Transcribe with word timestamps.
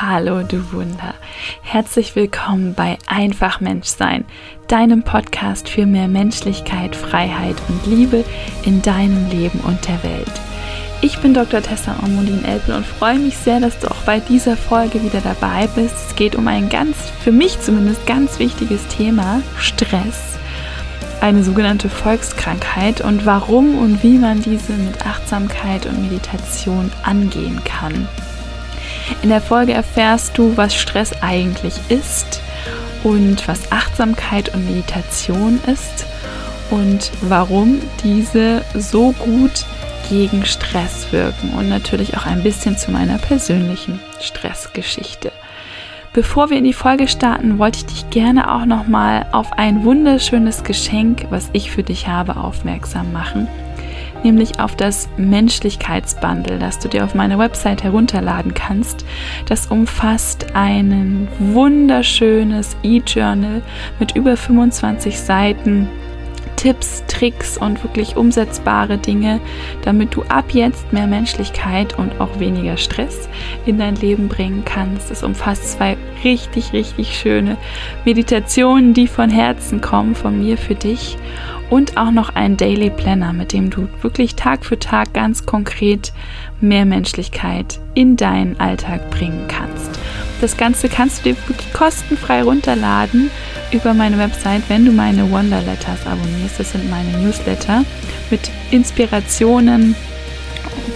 Hallo, 0.00 0.44
du 0.44 0.72
Wunder. 0.72 1.12
Herzlich 1.60 2.14
willkommen 2.14 2.72
bei 2.72 2.98
Einfach 3.08 3.58
Menschsein, 3.58 4.24
deinem 4.68 5.02
Podcast 5.02 5.68
für 5.68 5.86
mehr 5.86 6.06
Menschlichkeit, 6.06 6.94
Freiheit 6.94 7.56
und 7.68 7.84
Liebe 7.84 8.24
in 8.64 8.80
deinem 8.80 9.28
Leben 9.28 9.58
und 9.58 9.88
der 9.88 10.00
Welt. 10.04 10.30
Ich 11.00 11.18
bin 11.18 11.34
Dr. 11.34 11.60
Tessa 11.62 11.96
Ormondin 12.00 12.44
Elpel 12.44 12.76
und 12.76 12.86
freue 12.86 13.18
mich 13.18 13.36
sehr, 13.38 13.58
dass 13.58 13.80
du 13.80 13.90
auch 13.90 14.02
bei 14.06 14.20
dieser 14.20 14.56
Folge 14.56 15.02
wieder 15.02 15.20
dabei 15.20 15.66
bist. 15.74 15.96
Es 16.10 16.14
geht 16.14 16.36
um 16.36 16.46
ein 16.46 16.68
ganz, 16.68 16.96
für 17.24 17.32
mich 17.32 17.60
zumindest, 17.60 18.06
ganz 18.06 18.38
wichtiges 18.38 18.86
Thema, 18.86 19.42
Stress. 19.58 20.38
Eine 21.20 21.42
sogenannte 21.42 21.88
Volkskrankheit 21.88 23.00
und 23.00 23.26
warum 23.26 23.76
und 23.76 24.04
wie 24.04 24.18
man 24.18 24.42
diese 24.42 24.74
mit 24.74 25.04
Achtsamkeit 25.04 25.86
und 25.86 26.02
Meditation 26.02 26.92
angehen 27.02 27.64
kann. 27.64 28.06
In 29.22 29.30
der 29.30 29.40
Folge 29.40 29.72
erfährst 29.72 30.36
du, 30.38 30.56
was 30.56 30.74
Stress 30.74 31.12
eigentlich 31.22 31.74
ist 31.88 32.40
und 33.04 33.46
was 33.48 33.72
Achtsamkeit 33.72 34.54
und 34.54 34.64
Meditation 34.66 35.60
ist 35.66 36.06
und 36.70 37.10
warum 37.22 37.80
diese 38.02 38.62
so 38.74 39.12
gut 39.12 39.64
gegen 40.08 40.44
Stress 40.44 41.12
wirken 41.12 41.50
und 41.58 41.68
natürlich 41.68 42.16
auch 42.16 42.26
ein 42.26 42.42
bisschen 42.42 42.76
zu 42.78 42.90
meiner 42.90 43.18
persönlichen 43.18 44.00
Stressgeschichte. 44.20 45.32
Bevor 46.14 46.50
wir 46.50 46.56
in 46.56 46.64
die 46.64 46.72
Folge 46.72 47.06
starten, 47.06 47.58
wollte 47.58 47.78
ich 47.78 47.86
dich 47.86 48.10
gerne 48.10 48.52
auch 48.52 48.64
noch 48.64 48.86
mal 48.86 49.26
auf 49.32 49.52
ein 49.58 49.84
wunderschönes 49.84 50.64
Geschenk, 50.64 51.26
was 51.30 51.50
ich 51.52 51.70
für 51.70 51.82
dich 51.82 52.08
habe, 52.08 52.36
aufmerksam 52.36 53.12
machen 53.12 53.46
nämlich 54.24 54.60
auf 54.60 54.76
das 54.76 55.08
Menschlichkeitsbundle, 55.16 56.58
das 56.58 56.78
du 56.78 56.88
dir 56.88 57.04
auf 57.04 57.14
meiner 57.14 57.38
Website 57.38 57.82
herunterladen 57.82 58.54
kannst. 58.54 59.04
Das 59.46 59.66
umfasst 59.66 60.54
ein 60.54 61.28
wunderschönes 61.38 62.76
E-Journal 62.82 63.62
mit 63.98 64.16
über 64.16 64.36
25 64.36 65.18
Seiten 65.18 65.88
Tipps, 66.58 67.04
Tricks 67.06 67.56
und 67.56 67.84
wirklich 67.84 68.16
umsetzbare 68.16 68.98
Dinge, 68.98 69.40
damit 69.82 70.16
du 70.16 70.22
ab 70.24 70.46
jetzt 70.50 70.92
mehr 70.92 71.06
Menschlichkeit 71.06 71.96
und 71.96 72.20
auch 72.20 72.40
weniger 72.40 72.76
Stress 72.76 73.28
in 73.64 73.78
dein 73.78 73.94
Leben 73.94 74.26
bringen 74.26 74.64
kannst. 74.64 75.12
Es 75.12 75.22
umfasst 75.22 75.70
zwei 75.70 75.96
richtig, 76.24 76.72
richtig 76.72 77.18
schöne 77.18 77.56
Meditationen, 78.04 78.94
die 78.94 79.06
von 79.06 79.30
Herzen 79.30 79.80
kommen, 79.80 80.14
von 80.14 80.38
mir 80.38 80.58
für 80.58 80.74
dich 80.74 81.16
und 81.70 81.96
auch 81.96 82.10
noch 82.10 82.34
einen 82.34 82.56
Daily 82.56 82.90
Planner, 82.90 83.32
mit 83.32 83.52
dem 83.52 83.70
du 83.70 83.88
wirklich 84.00 84.34
Tag 84.34 84.64
für 84.64 84.78
Tag 84.78 85.12
ganz 85.12 85.46
konkret 85.46 86.12
mehr 86.60 86.86
Menschlichkeit 86.86 87.78
in 87.94 88.16
deinen 88.16 88.58
Alltag 88.58 89.10
bringen 89.10 89.46
kannst. 89.48 89.98
Das 90.40 90.56
Ganze 90.56 90.88
kannst 90.88 91.20
du 91.24 91.30
dir 91.30 91.36
wirklich 91.48 91.72
kostenfrei 91.72 92.42
runterladen 92.42 93.30
über 93.72 93.92
meine 93.92 94.18
Website, 94.18 94.62
wenn 94.68 94.84
du 94.84 94.92
meine 94.92 95.30
Wonder 95.30 95.60
Letters 95.62 96.06
abonnierst. 96.06 96.60
Das 96.60 96.72
sind 96.72 96.88
meine 96.88 97.10
Newsletter 97.18 97.84
mit 98.30 98.50
Inspirationen 98.70 99.96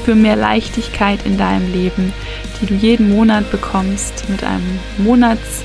für 0.04 0.14
mehr 0.14 0.36
Leichtigkeit 0.36 1.20
in 1.24 1.38
deinem 1.38 1.72
Leben, 1.72 2.12
die 2.60 2.66
du 2.66 2.74
jeden 2.74 3.10
Monat 3.10 3.50
bekommst 3.50 4.28
mit 4.28 4.42
einem 4.44 4.78
Monats, 4.98 5.62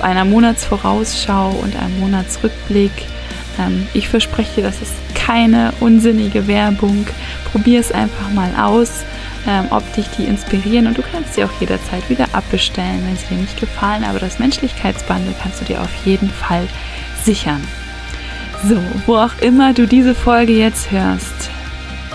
einer 0.00 0.24
Monatsvorausschau 0.24 1.50
und 1.62 1.76
einem 1.76 2.00
Monatsrückblick. 2.00 2.92
Ähm, 3.58 3.86
ich 3.94 4.08
verspreche 4.08 4.56
dir, 4.56 4.62
das 4.62 4.80
ist 4.82 4.92
keine 5.14 5.72
unsinnige 5.80 6.46
Werbung. 6.46 7.06
Probier 7.52 7.80
es 7.80 7.92
einfach 7.92 8.30
mal 8.30 8.52
aus 8.58 9.04
ähm, 9.46 9.66
ob 9.70 9.92
dich 9.94 10.06
die 10.16 10.24
inspirieren 10.24 10.86
und 10.86 10.98
du 10.98 11.02
kannst 11.02 11.34
sie 11.34 11.44
auch 11.44 11.60
jederzeit 11.60 12.08
wieder 12.08 12.26
abbestellen, 12.32 13.02
wenn 13.06 13.16
sie 13.16 13.26
dir 13.26 13.40
nicht 13.40 13.58
gefallen. 13.58 14.04
Aber 14.04 14.18
das 14.18 14.38
Menschlichkeitsbundle 14.38 15.34
kannst 15.42 15.60
du 15.60 15.64
dir 15.64 15.80
auf 15.80 15.90
jeden 16.04 16.30
Fall 16.30 16.66
sichern. 17.24 17.62
So, 18.68 18.76
wo 19.06 19.16
auch 19.16 19.36
immer 19.40 19.72
du 19.72 19.86
diese 19.86 20.14
Folge 20.14 20.52
jetzt 20.52 20.92
hörst, 20.92 21.41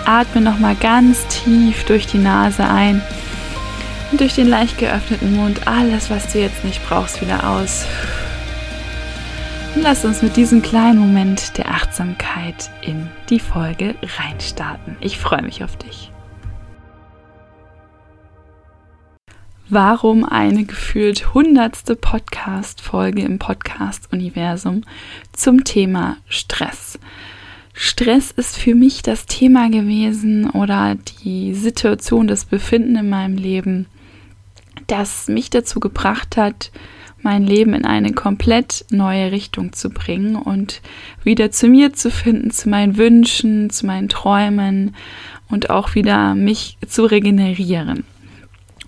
atme 0.08 0.40
nochmal 0.40 0.74
ganz 0.74 1.26
tief 1.28 1.84
durch 1.84 2.06
die 2.06 2.18
Nase 2.18 2.64
ein 2.64 3.02
und 4.10 4.20
durch 4.20 4.34
den 4.34 4.48
leicht 4.48 4.78
geöffneten 4.78 5.36
Mund 5.36 5.68
alles, 5.68 6.08
was 6.08 6.32
du 6.32 6.40
jetzt 6.40 6.64
nicht 6.64 6.80
brauchst, 6.88 7.20
wieder 7.20 7.48
aus. 7.48 7.84
Und 9.74 9.82
lass 9.82 10.06
uns 10.06 10.22
mit 10.22 10.36
diesem 10.36 10.62
kleinen 10.62 10.98
Moment 10.98 11.58
der 11.58 11.68
Achtsamkeit 11.68 12.70
in 12.80 13.08
die 13.28 13.38
Folge 13.38 13.94
reinstarten. 14.18 14.96
Ich 15.00 15.18
freue 15.18 15.42
mich 15.42 15.62
auf 15.62 15.76
dich. 15.76 16.10
warum 19.70 20.24
eine 20.24 20.64
gefühlt 20.64 21.34
hundertste 21.34 21.94
Podcast-Folge 21.94 23.22
im 23.22 23.38
Podcast-Universum 23.38 24.82
zum 25.32 25.64
Thema 25.64 26.16
Stress. 26.26 26.98
Stress 27.80 28.32
ist 28.32 28.58
für 28.58 28.74
mich 28.74 29.02
das 29.02 29.26
Thema 29.26 29.70
gewesen 29.70 30.50
oder 30.50 30.96
die 31.22 31.54
Situation, 31.54 32.26
das 32.26 32.44
Befinden 32.44 32.96
in 32.96 33.08
meinem 33.08 33.36
Leben, 33.36 33.86
das 34.88 35.28
mich 35.28 35.48
dazu 35.48 35.78
gebracht 35.78 36.36
hat, 36.36 36.72
mein 37.22 37.44
Leben 37.44 37.74
in 37.74 37.84
eine 37.84 38.12
komplett 38.14 38.84
neue 38.90 39.30
Richtung 39.30 39.72
zu 39.74 39.90
bringen 39.90 40.34
und 40.34 40.82
wieder 41.22 41.52
zu 41.52 41.68
mir 41.68 41.92
zu 41.92 42.10
finden, 42.10 42.50
zu 42.50 42.68
meinen 42.68 42.96
Wünschen, 42.96 43.70
zu 43.70 43.86
meinen 43.86 44.08
Träumen 44.08 44.96
und 45.48 45.70
auch 45.70 45.94
wieder 45.94 46.34
mich 46.34 46.78
zu 46.84 47.04
regenerieren. 47.04 48.02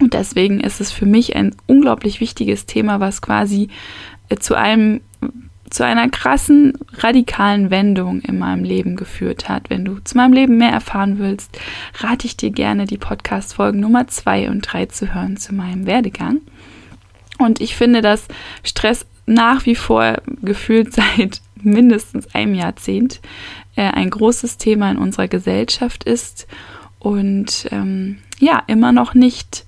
Und 0.00 0.14
deswegen 0.14 0.58
ist 0.58 0.80
es 0.80 0.90
für 0.90 1.06
mich 1.06 1.36
ein 1.36 1.54
unglaublich 1.68 2.20
wichtiges 2.20 2.66
Thema, 2.66 2.98
was 2.98 3.22
quasi 3.22 3.68
äh, 4.30 4.36
zu 4.36 4.56
einem 4.56 5.00
zu 5.70 5.84
einer 5.84 6.08
krassen, 6.08 6.74
radikalen 6.94 7.70
Wendung 7.70 8.20
in 8.20 8.38
meinem 8.38 8.64
Leben 8.64 8.96
geführt 8.96 9.48
hat. 9.48 9.70
Wenn 9.70 9.84
du 9.84 9.98
zu 10.00 10.16
meinem 10.16 10.32
Leben 10.32 10.58
mehr 10.58 10.70
erfahren 10.70 11.18
willst, 11.18 11.58
rate 12.00 12.26
ich 12.26 12.36
dir 12.36 12.50
gerne, 12.50 12.86
die 12.86 12.98
Podcast-Folgen 12.98 13.80
Nummer 13.80 14.08
zwei 14.08 14.50
und 14.50 14.60
drei 14.62 14.86
zu 14.86 15.14
hören 15.14 15.36
zu 15.36 15.54
meinem 15.54 15.86
Werdegang. 15.86 16.40
Und 17.38 17.60
ich 17.60 17.76
finde, 17.76 18.02
dass 18.02 18.26
Stress 18.64 19.06
nach 19.26 19.64
wie 19.64 19.76
vor 19.76 20.18
gefühlt 20.42 20.92
seit 21.16 21.40
mindestens 21.62 22.34
einem 22.34 22.54
Jahrzehnt 22.54 23.20
äh, 23.76 23.82
ein 23.82 24.10
großes 24.10 24.56
Thema 24.58 24.90
in 24.90 24.98
unserer 24.98 25.28
Gesellschaft 25.28 26.04
ist 26.04 26.46
und 26.98 27.66
ähm, 27.70 28.18
ja, 28.38 28.62
immer 28.66 28.92
noch 28.92 29.14
nicht 29.14 29.64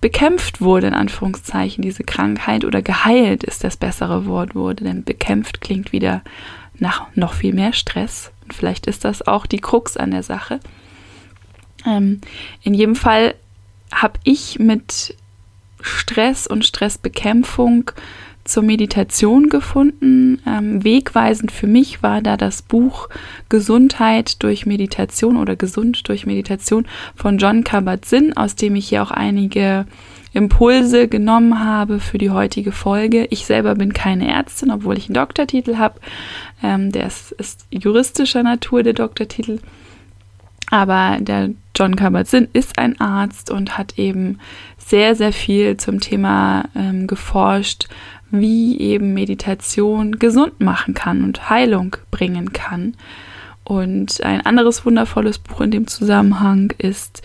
bekämpft 0.00 0.60
wurde, 0.60 0.88
in 0.88 0.94
Anführungszeichen, 0.94 1.82
diese 1.82 2.04
Krankheit 2.04 2.64
oder 2.64 2.82
geheilt 2.82 3.42
ist 3.42 3.64
das 3.64 3.76
bessere 3.76 4.26
Wort 4.26 4.54
wurde, 4.54 4.84
denn 4.84 5.04
bekämpft 5.04 5.60
klingt 5.60 5.92
wieder 5.92 6.22
nach 6.78 7.06
noch 7.14 7.34
viel 7.34 7.52
mehr 7.52 7.72
Stress. 7.72 8.30
Und 8.44 8.54
vielleicht 8.54 8.86
ist 8.86 9.04
das 9.04 9.26
auch 9.26 9.46
die 9.46 9.60
Krux 9.60 9.96
an 9.96 10.12
der 10.12 10.22
Sache. 10.22 10.60
Ähm, 11.84 12.20
in 12.62 12.74
jedem 12.74 12.94
Fall 12.94 13.34
habe 13.92 14.18
ich 14.24 14.58
mit 14.58 15.16
Stress 15.80 16.46
und 16.46 16.64
Stressbekämpfung 16.64 17.90
zur 18.48 18.62
Meditation 18.62 19.48
gefunden. 19.48 20.40
Ähm, 20.46 20.82
wegweisend 20.82 21.52
für 21.52 21.66
mich 21.66 22.02
war 22.02 22.22
da 22.22 22.36
das 22.36 22.62
Buch 22.62 23.08
Gesundheit 23.48 24.42
durch 24.42 24.66
Meditation 24.66 25.36
oder 25.36 25.54
Gesund 25.56 26.08
durch 26.08 26.26
Meditation 26.26 26.86
von 27.14 27.38
John 27.38 27.64
Kabat-Zinn, 27.64 28.36
aus 28.36 28.56
dem 28.56 28.74
ich 28.74 28.88
hier 28.88 29.02
auch 29.02 29.10
einige 29.10 29.86
Impulse 30.32 31.08
genommen 31.08 31.64
habe 31.64 32.00
für 32.00 32.18
die 32.18 32.30
heutige 32.30 32.72
Folge. 32.72 33.26
Ich 33.30 33.46
selber 33.46 33.74
bin 33.74 33.92
keine 33.92 34.28
Ärztin, 34.28 34.70
obwohl 34.70 34.96
ich 34.96 35.08
einen 35.08 35.14
Doktortitel 35.14 35.76
habe. 35.76 36.00
Ähm, 36.62 36.92
der 36.92 37.06
ist, 37.06 37.32
ist 37.32 37.66
juristischer 37.70 38.42
Natur, 38.42 38.82
der 38.82 38.92
Doktortitel. 38.94 39.58
Aber 40.70 41.18
der 41.20 41.50
John 41.78 41.94
Kabat-Zinn 41.94 42.48
ist 42.54 42.76
ein 42.76 43.00
Arzt 43.00 43.52
und 43.52 43.78
hat 43.78 43.98
eben 43.98 44.40
sehr, 44.78 45.14
sehr 45.14 45.32
viel 45.32 45.76
zum 45.76 46.00
Thema 46.00 46.64
ähm, 46.74 47.06
geforscht, 47.06 47.88
wie 48.32 48.80
eben 48.80 49.14
Meditation 49.14 50.18
gesund 50.18 50.60
machen 50.60 50.94
kann 50.94 51.22
und 51.22 51.48
Heilung 51.50 51.96
bringen 52.10 52.52
kann. 52.52 52.96
Und 53.62 54.24
ein 54.24 54.40
anderes 54.40 54.84
wundervolles 54.84 55.38
Buch 55.38 55.60
in 55.60 55.70
dem 55.70 55.86
Zusammenhang 55.86 56.72
ist 56.78 57.22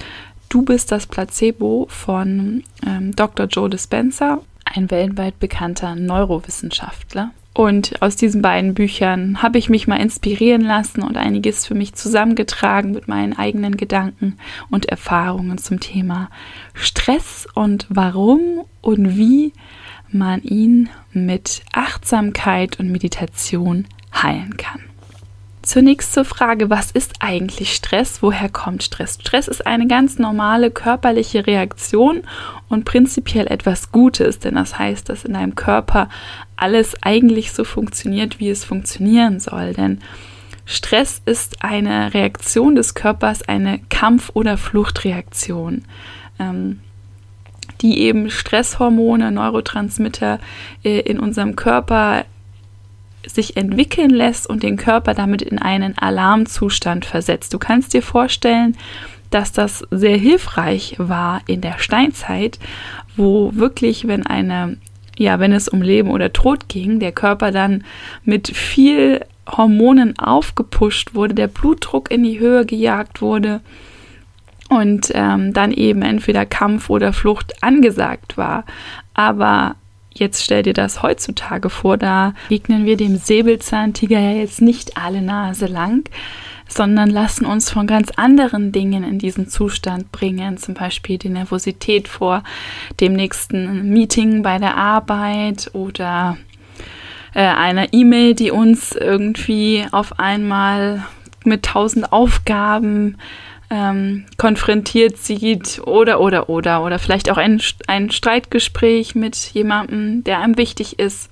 Du 0.50 0.62
bist 0.62 0.92
das 0.92 1.08
Placebo 1.08 1.88
von 1.90 2.64
ähm, 2.86 3.16
Dr. 3.16 3.48
Joe 3.48 3.72
Dispenza, 3.72 4.40
ein 4.66 4.92
weltweit 4.92 5.40
bekannter 5.40 5.96
Neurowissenschaftler. 5.96 7.32
Und 7.54 8.02
aus 8.02 8.16
diesen 8.16 8.42
beiden 8.42 8.74
Büchern 8.74 9.44
habe 9.44 9.60
ich 9.60 9.70
mich 9.70 9.88
mal 9.88 9.98
inspirieren 9.98 10.62
lassen 10.62 11.04
und 11.04 11.18
einiges 11.18 11.68
für 11.68 11.76
mich 11.76 11.94
zusammengetragen 11.94 12.92
mit 12.92 13.08
meinen 13.08 13.38
eigenen 13.38 13.78
Gedanken 13.78 14.38
und 14.72 14.88
Erfahrungen 14.88 15.60
zum 15.60 15.80
Thema 15.80 16.30
Stress 16.74 17.48
und 17.54 17.86
warum 17.90 18.66
und 18.82 19.18
wie 19.18 19.54
man 20.10 20.42
ihn 20.42 20.90
mit 21.12 21.62
Achtsamkeit 21.74 22.80
und 22.80 22.92
Meditation 22.92 23.86
heilen 24.14 24.58
kann. 24.58 24.82
Zunächst 25.64 26.14
zur 26.14 26.26
Frage, 26.26 26.70
was 26.70 26.92
ist 26.92 27.14
eigentlich 27.20 27.74
Stress? 27.74 28.22
Woher 28.22 28.50
kommt 28.50 28.84
Stress? 28.84 29.18
Stress 29.22 29.48
ist 29.48 29.66
eine 29.66 29.88
ganz 29.88 30.20
normale 30.20 30.72
körperliche 30.72 31.48
Reaktion 31.48 32.24
und 32.68 32.84
prinzipiell 32.84 33.48
etwas 33.48 33.94
Gutes, 33.94 34.40
denn 34.40 34.56
das 34.56 34.78
heißt, 34.78 35.08
dass 35.08 35.24
in 35.24 35.34
deinem 35.34 35.56
Körper 35.56 36.10
alles 36.58 37.02
eigentlich 37.02 37.54
so 37.54 37.64
funktioniert, 37.64 38.42
wie 38.42 38.50
es 38.50 38.66
funktionieren 38.66 39.40
soll. 39.40 39.72
Denn 39.72 40.02
Stress 40.66 41.22
ist 41.26 41.64
eine 41.64 42.14
Reaktion 42.14 42.76
des 42.76 42.94
Körpers, 42.94 43.42
eine 43.48 43.80
Kampf- 43.90 44.32
oder 44.34 44.58
Fluchtreaktion. 44.58 45.86
Ähm, 46.40 46.82
die 47.82 48.00
eben 48.00 48.30
Stresshormone, 48.30 49.32
Neurotransmitter 49.32 50.40
äh, 50.84 51.00
in 51.00 51.20
unserem 51.20 51.56
Körper 51.56 52.26
sich 53.28 53.58
entwickeln 53.58 54.10
lässt 54.10 54.48
und 54.48 54.64
den 54.64 54.78
Körper 54.78 55.14
damit 55.14 55.42
in 55.42 55.60
einen 55.60 55.98
Alarmzustand 55.98 57.06
versetzt. 57.06 57.54
Du 57.54 57.60
kannst 57.60 57.94
dir 57.94 58.02
vorstellen, 58.02 58.78
dass 59.30 59.52
das 59.52 59.86
sehr 59.90 60.18
hilfreich 60.18 60.96
war 60.98 61.42
in 61.48 61.62
der 61.62 61.80
Steinzeit, 61.80 62.60
wo 63.16 63.52
wirklich, 63.56 64.08
wenn 64.08 64.26
eine, 64.26 64.78
ja, 65.18 65.40
wenn 65.40 65.54
es 65.54 65.68
um 65.68 65.82
Leben 65.82 66.12
oder 66.12 66.34
Tod 66.34 66.70
ging, 66.70 67.00
der 67.00 67.12
Körper 67.12 67.52
dann 67.52 67.84
mit 68.24 68.50
viel 68.50 69.22
Hormonen 69.50 70.18
aufgepusht 70.20 71.16
wurde, 71.16 71.34
der 71.34 71.48
Blutdruck 71.48 72.12
in 72.12 72.24
die 72.24 72.40
Höhe 72.40 72.66
gejagt 72.66 73.22
wurde 73.22 73.62
und 74.70 75.12
ähm, 75.14 75.54
dann 75.54 75.72
eben 75.72 76.02
entweder 76.02 76.46
Kampf 76.46 76.90
oder 76.90 77.12
Flucht 77.14 77.62
angesagt 77.62 78.38
war. 78.38 78.66
Aber 79.14 79.76
jetzt 80.14 80.44
stell 80.44 80.64
dir 80.64 80.74
das 80.74 81.02
heutzutage 81.02 81.70
vor, 81.70 81.98
da 81.98 82.34
begegnen 82.50 82.86
wir 82.86 82.98
dem 82.98 83.18
Säbelzahntiger 83.18 84.20
ja 84.20 84.32
jetzt 84.32 84.62
nicht 84.62 84.98
alle 84.98 85.22
Nase 85.22 85.66
lang, 85.66 86.10
sondern 86.68 87.10
lassen 87.10 87.46
uns 87.46 87.70
von 87.70 87.88
ganz 87.88 88.12
anderen 88.16 88.72
Dingen 88.72 89.04
in 89.04 89.20
diesen 89.20 89.48
Zustand 89.48 90.12
bringen, 90.12 90.58
zum 90.58 90.74
Beispiel 90.74 91.18
die 91.18 91.30
Nervosität 91.30 92.08
vor 92.08 92.44
dem 93.00 93.14
nächsten 93.14 93.90
Meeting 93.90 94.44
bei 94.44 94.58
der 94.58 94.78
Arbeit 94.78 95.72
oder 95.74 96.38
äh, 97.34 97.42
einer 97.42 97.94
E-Mail, 97.94 98.36
die 98.36 98.52
uns 98.52 98.94
irgendwie 98.94 99.86
auf 99.92 100.20
einmal 100.20 101.04
mit 101.46 101.64
tausend 101.64 102.12
Aufgaben 102.12 103.18
ähm, 103.74 104.26
konfrontiert 104.38 105.18
sieht 105.18 105.82
oder 105.86 106.22
oder 106.22 106.48
oder 106.48 106.84
oder 106.84 107.00
vielleicht 107.00 107.32
auch 107.32 107.38
ein, 107.38 107.60
ein 107.88 108.12
Streitgespräch 108.12 109.16
mit 109.16 109.36
jemandem, 109.36 110.24
der 110.24 110.40
einem 110.40 110.58
wichtig 110.58 111.00
ist, 111.00 111.32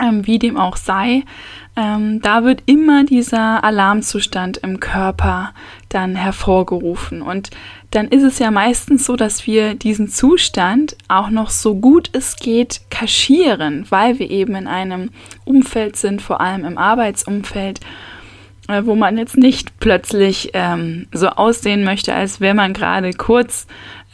ähm, 0.00 0.24
wie 0.24 0.38
dem 0.38 0.56
auch 0.56 0.76
sei. 0.76 1.24
Ähm, 1.74 2.20
da 2.20 2.44
wird 2.44 2.62
immer 2.66 3.04
dieser 3.04 3.64
Alarmzustand 3.64 4.58
im 4.58 4.78
Körper 4.78 5.52
dann 5.88 6.14
hervorgerufen. 6.14 7.22
Und 7.22 7.50
dann 7.90 8.08
ist 8.08 8.22
es 8.22 8.38
ja 8.38 8.52
meistens 8.52 9.04
so, 9.04 9.16
dass 9.16 9.44
wir 9.46 9.74
diesen 9.74 10.08
Zustand 10.08 10.96
auch 11.08 11.30
noch 11.30 11.50
so 11.50 11.74
gut 11.74 12.08
es 12.12 12.36
geht 12.36 12.82
kaschieren, 12.88 13.86
weil 13.88 14.20
wir 14.20 14.30
eben 14.30 14.54
in 14.54 14.68
einem 14.68 15.10
Umfeld 15.44 15.96
sind, 15.96 16.22
vor 16.22 16.40
allem 16.40 16.64
im 16.64 16.78
Arbeitsumfeld, 16.78 17.80
wo 18.68 18.94
man 18.94 19.18
jetzt 19.18 19.36
nicht 19.36 19.78
plötzlich 19.80 20.50
ähm, 20.54 21.06
so 21.12 21.28
aussehen 21.28 21.84
möchte, 21.84 22.14
als 22.14 22.40
wäre 22.40 22.54
man 22.54 22.72
gerade 22.72 23.12
kurz 23.12 23.66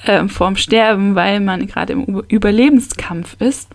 äh, 0.04 0.26
vorm 0.28 0.56
Sterben, 0.56 1.14
weil 1.14 1.40
man 1.40 1.66
gerade 1.66 1.92
im 1.92 2.22
Überlebenskampf 2.28 3.36
ist. 3.40 3.68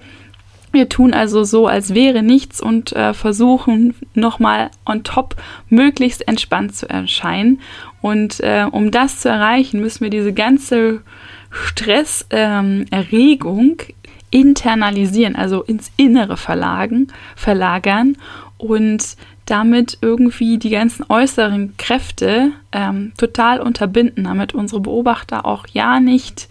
Wir 0.71 0.89
tun 0.89 1.13
also 1.13 1.43
so, 1.43 1.67
als 1.67 1.93
wäre 1.93 2.23
nichts 2.23 2.59
und 2.59 2.93
äh, 2.93 3.13
versuchen 3.13 3.93
nochmal 4.15 4.71
on 4.87 5.03
top 5.03 5.35
möglichst 5.69 6.27
entspannt 6.27 6.75
zu 6.75 6.89
erscheinen. 6.89 7.61
Und 8.01 8.39
äh, 8.39 8.65
um 8.69 8.89
das 8.89 9.19
zu 9.19 9.29
erreichen, 9.29 9.81
müssen 9.81 10.01
wir 10.01 10.09
diese 10.09 10.33
ganze 10.33 11.01
Stresserregung 11.51 13.75
ähm, 13.79 13.95
internalisieren, 14.31 15.35
also 15.35 15.61
ins 15.61 15.91
Innere 15.95 16.37
verlagen, 16.37 17.09
verlagern 17.35 18.17
und 18.57 19.15
damit 19.45 19.97
irgendwie 20.01 20.57
die 20.57 20.69
ganzen 20.69 21.05
äußeren 21.07 21.75
Kräfte 21.77 22.51
ähm, 22.71 23.11
total 23.17 23.59
unterbinden, 23.59 24.23
damit 24.23 24.53
unsere 24.53 24.81
Beobachter 24.81 25.45
auch 25.45 25.67
ja 25.71 25.99
nicht 25.99 26.47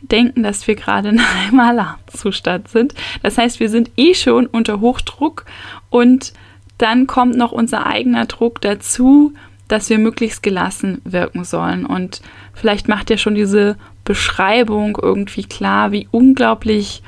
denken, 0.00 0.42
dass 0.42 0.66
wir 0.66 0.76
gerade 0.76 1.08
in 1.08 1.20
einem 1.20 1.60
Alarmzustand 1.60 2.68
sind. 2.68 2.94
Das 3.22 3.38
heißt, 3.38 3.60
wir 3.60 3.68
sind 3.68 3.90
eh 3.96 4.14
schon 4.14 4.46
unter 4.46 4.80
Hochdruck 4.80 5.44
und 5.90 6.32
dann 6.78 7.08
kommt 7.08 7.36
noch 7.36 7.50
unser 7.50 7.86
eigener 7.86 8.26
Druck 8.26 8.60
dazu, 8.60 9.34
dass 9.66 9.90
wir 9.90 9.98
möglichst 9.98 10.42
gelassen 10.42 11.00
wirken 11.04 11.44
sollen. 11.44 11.84
Und 11.84 12.22
vielleicht 12.54 12.88
macht 12.88 13.10
ja 13.10 13.18
schon 13.18 13.34
diese 13.34 13.76
Beschreibung 14.04 14.96
irgendwie 15.00 15.44
klar, 15.44 15.92
wie 15.92 16.08
unglaublich 16.10 17.02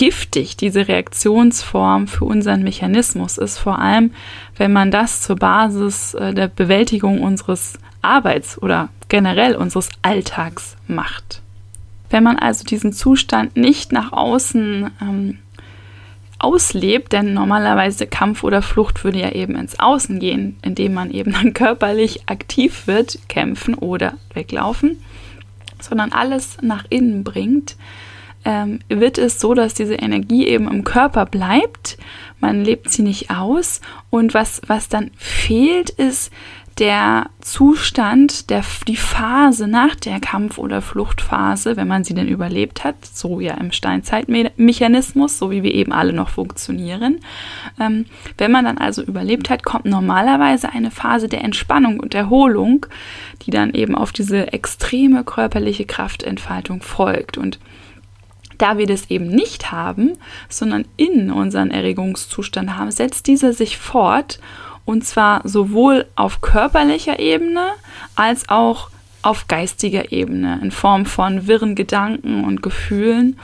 giftig 0.00 0.56
diese 0.56 0.88
Reaktionsform 0.88 2.06
für 2.08 2.24
unseren 2.24 2.62
Mechanismus 2.62 3.36
ist, 3.36 3.58
vor 3.58 3.78
allem 3.78 4.12
wenn 4.56 4.72
man 4.72 4.90
das 4.90 5.20
zur 5.20 5.36
Basis 5.36 6.14
äh, 6.14 6.32
der 6.32 6.48
Bewältigung 6.48 7.20
unseres 7.20 7.74
Arbeits 8.00 8.56
oder 8.62 8.88
generell 9.10 9.54
unseres 9.54 9.90
Alltags 10.00 10.78
macht. 10.86 11.42
Wenn 12.08 12.24
man 12.24 12.38
also 12.38 12.64
diesen 12.64 12.94
Zustand 12.94 13.58
nicht 13.58 13.92
nach 13.92 14.12
außen 14.12 14.90
ähm, 15.02 15.38
auslebt, 16.38 17.12
denn 17.12 17.34
normalerweise 17.34 18.06
Kampf 18.06 18.42
oder 18.42 18.62
Flucht 18.62 19.04
würde 19.04 19.20
ja 19.20 19.32
eben 19.32 19.54
ins 19.54 19.78
Außen 19.80 20.18
gehen, 20.18 20.56
indem 20.62 20.94
man 20.94 21.10
eben 21.10 21.32
dann 21.32 21.52
körperlich 21.52 22.26
aktiv 22.26 22.86
wird, 22.86 23.18
kämpfen 23.28 23.74
oder 23.74 24.14
weglaufen, 24.32 24.96
sondern 25.78 26.12
alles 26.12 26.56
nach 26.62 26.86
innen 26.88 27.22
bringt, 27.22 27.76
ähm, 28.44 28.80
wird 28.88 29.18
es 29.18 29.40
so, 29.40 29.54
dass 29.54 29.74
diese 29.74 29.94
Energie 29.94 30.46
eben 30.46 30.68
im 30.70 30.84
Körper 30.84 31.26
bleibt. 31.26 31.98
Man 32.40 32.64
lebt 32.64 32.90
sie 32.90 33.02
nicht 33.02 33.30
aus. 33.30 33.80
Und 34.08 34.34
was, 34.34 34.62
was 34.66 34.88
dann 34.88 35.10
fehlt, 35.16 35.90
ist 35.90 36.32
der 36.80 37.28
Zustand, 37.42 38.48
der, 38.48 38.64
die 38.88 38.96
Phase 38.96 39.68
nach 39.68 39.94
der 39.94 40.18
Kampf- 40.18 40.56
oder 40.56 40.80
Fluchtphase, 40.80 41.76
wenn 41.76 41.86
man 41.86 42.04
sie 42.04 42.14
denn 42.14 42.26
überlebt 42.26 42.84
hat, 42.84 43.04
so 43.04 43.38
ja 43.38 43.54
im 43.54 43.70
Steinzeitmechanismus, 43.70 45.38
so 45.38 45.50
wie 45.50 45.62
wir 45.62 45.74
eben 45.74 45.92
alle 45.92 46.14
noch 46.14 46.30
funktionieren. 46.30 47.20
Ähm, 47.78 48.06
wenn 48.38 48.50
man 48.50 48.64
dann 48.64 48.78
also 48.78 49.02
überlebt 49.02 49.50
hat, 49.50 49.62
kommt 49.62 49.84
normalerweise 49.84 50.70
eine 50.72 50.90
Phase 50.90 51.28
der 51.28 51.44
Entspannung 51.44 52.00
und 52.00 52.14
Erholung, 52.14 52.86
die 53.42 53.50
dann 53.50 53.74
eben 53.74 53.94
auf 53.94 54.12
diese 54.12 54.52
extreme 54.54 55.22
körperliche 55.22 55.84
Kraftentfaltung 55.84 56.80
folgt. 56.80 57.36
Und 57.36 57.58
da 58.60 58.78
wir 58.78 58.86
das 58.86 59.10
eben 59.10 59.26
nicht 59.26 59.72
haben, 59.72 60.12
sondern 60.48 60.84
in 60.96 61.30
unseren 61.30 61.70
Erregungszustand 61.70 62.76
haben, 62.76 62.90
setzt 62.90 63.26
dieser 63.26 63.52
sich 63.52 63.78
fort 63.78 64.40
und 64.84 65.04
zwar 65.04 65.46
sowohl 65.48 66.06
auf 66.16 66.40
körperlicher 66.40 67.18
Ebene 67.18 67.68
als 68.16 68.48
auch 68.48 68.90
auf 69.22 69.48
geistiger 69.48 70.12
Ebene 70.12 70.58
in 70.62 70.70
Form 70.70 71.06
von 71.06 71.46
wirren 71.46 71.74
Gedanken 71.74 72.44
und 72.44 72.62
Gefühlen. 72.62 73.38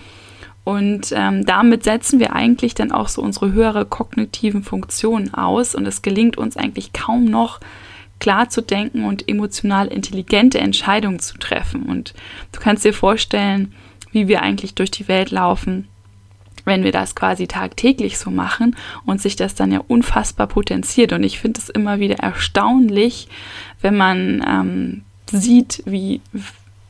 Und 0.65 1.13
ähm, 1.15 1.47
damit 1.47 1.85
setzen 1.85 2.19
wir 2.19 2.33
eigentlich 2.33 2.75
dann 2.75 2.91
auch 2.91 3.09
so 3.09 3.23
unsere 3.23 3.53
höhere 3.53 3.85
kognitiven 3.85 4.65
Funktionen 4.65 5.33
aus 5.35 5.75
und 5.75 5.87
es 5.87 6.03
gelingt 6.03 6.39
uns 6.39 6.57
eigentlich 6.57 6.93
kaum 6.93 7.27
noch 7.27 7.61
klar 8.19 8.49
zu 8.49 8.63
denken 8.63 9.05
und 9.05 9.29
emotional 9.29 9.89
intelligente 9.89 10.59
Entscheidungen 10.59 11.21
zu 11.21 11.39
treffen. 11.39 11.85
Und 11.85 12.15
du 12.53 12.61
kannst 12.61 12.85
dir 12.85 12.95
vorstellen, 12.95 13.75
wie 14.17 14.29
wir 14.29 14.41
eigentlich 14.41 14.75
durch 14.75 14.91
die 14.91 15.09
Welt 15.09 15.31
laufen, 15.31 15.89
wenn 16.65 16.85
wir 16.85 16.91
das 16.91 17.15
quasi 17.15 17.47
tagtäglich 17.47 18.17
so 18.17 18.31
machen 18.31 18.75
und 19.05 19.21
sich 19.21 19.37
das 19.37 19.55
dann 19.55 19.71
ja 19.71 19.83
unfassbar 19.87 20.47
potenziert. 20.47 21.13
Und 21.13 21.23
ich 21.23 21.39
finde 21.39 21.61
es 21.61 21.69
immer 21.69 22.01
wieder 22.01 22.17
erstaunlich, 22.17 23.29
wenn 23.83 23.95
man 23.95 24.43
ähm, 24.49 25.03
sieht, 25.31 25.83
wie, 25.85 26.23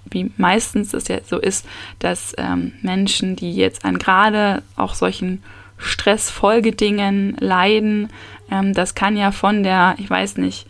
wie 0.09 0.30
meistens 0.37 0.95
es 0.95 1.09
ja 1.09 1.18
so 1.28 1.38
ist, 1.38 1.66
dass 1.99 2.33
ähm, 2.38 2.75
Menschen, 2.83 3.35
die 3.35 3.52
jetzt 3.52 3.85
an 3.85 3.99
gerade 3.99 4.62
auch 4.76 4.95
solchen 4.95 5.42
Stressfolgedingen 5.78 7.37
leiden, 7.40 8.11
ähm, 8.52 8.73
das 8.73 8.95
kann 8.95 9.16
ja 9.16 9.33
von 9.33 9.64
der, 9.64 9.97
ich 9.99 10.09
weiß 10.09 10.37
nicht, 10.37 10.68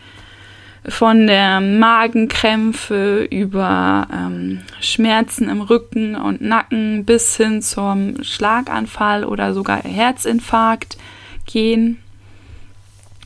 von 0.89 1.27
der 1.27 1.61
Magenkrämpfe 1.61 3.25
über 3.25 4.07
ähm, 4.13 4.63
Schmerzen 4.81 5.49
im 5.49 5.61
Rücken 5.61 6.15
und 6.15 6.41
Nacken 6.41 7.05
bis 7.05 7.37
hin 7.37 7.63
zum 7.63 8.23
Schlaganfall 8.23 9.25
oder 9.25 9.53
sogar 9.53 9.83
Herzinfarkt 9.83 10.97
gehen. 11.45 11.99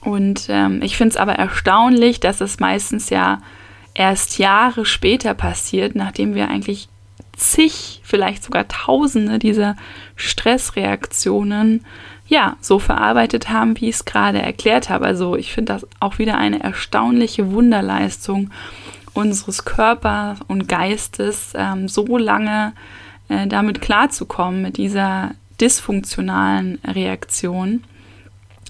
Und 0.02 0.46
ähm, 0.48 0.80
ich 0.82 0.96
finde 0.96 1.10
es 1.10 1.16
aber 1.16 1.34
erstaunlich, 1.34 2.20
dass 2.20 2.40
es 2.40 2.60
meistens 2.60 3.10
ja 3.10 3.42
erst 3.94 4.38
Jahre 4.38 4.86
später 4.86 5.34
passiert, 5.34 5.94
nachdem 5.94 6.34
wir 6.34 6.48
eigentlich 6.48 6.88
zig, 7.36 8.00
vielleicht 8.04 8.44
sogar 8.44 8.68
tausende 8.68 9.38
dieser 9.38 9.76
Stressreaktionen 10.16 11.84
ja, 12.30 12.56
so 12.60 12.78
verarbeitet 12.78 13.50
haben, 13.50 13.78
wie 13.80 13.88
ich 13.88 13.96
es 13.96 14.04
gerade 14.04 14.40
erklärt 14.40 14.88
habe. 14.88 15.04
Also 15.04 15.34
ich 15.34 15.52
finde 15.52 15.72
das 15.72 15.86
auch 15.98 16.18
wieder 16.18 16.38
eine 16.38 16.62
erstaunliche 16.62 17.50
Wunderleistung 17.50 18.50
unseres 19.14 19.64
Körpers 19.64 20.38
und 20.46 20.68
Geistes, 20.68 21.52
ähm, 21.56 21.88
so 21.88 22.16
lange 22.16 22.72
äh, 23.28 23.48
damit 23.48 23.80
klarzukommen, 23.80 24.62
mit 24.62 24.76
dieser 24.76 25.32
dysfunktionalen 25.60 26.78
Reaktion, 26.86 27.82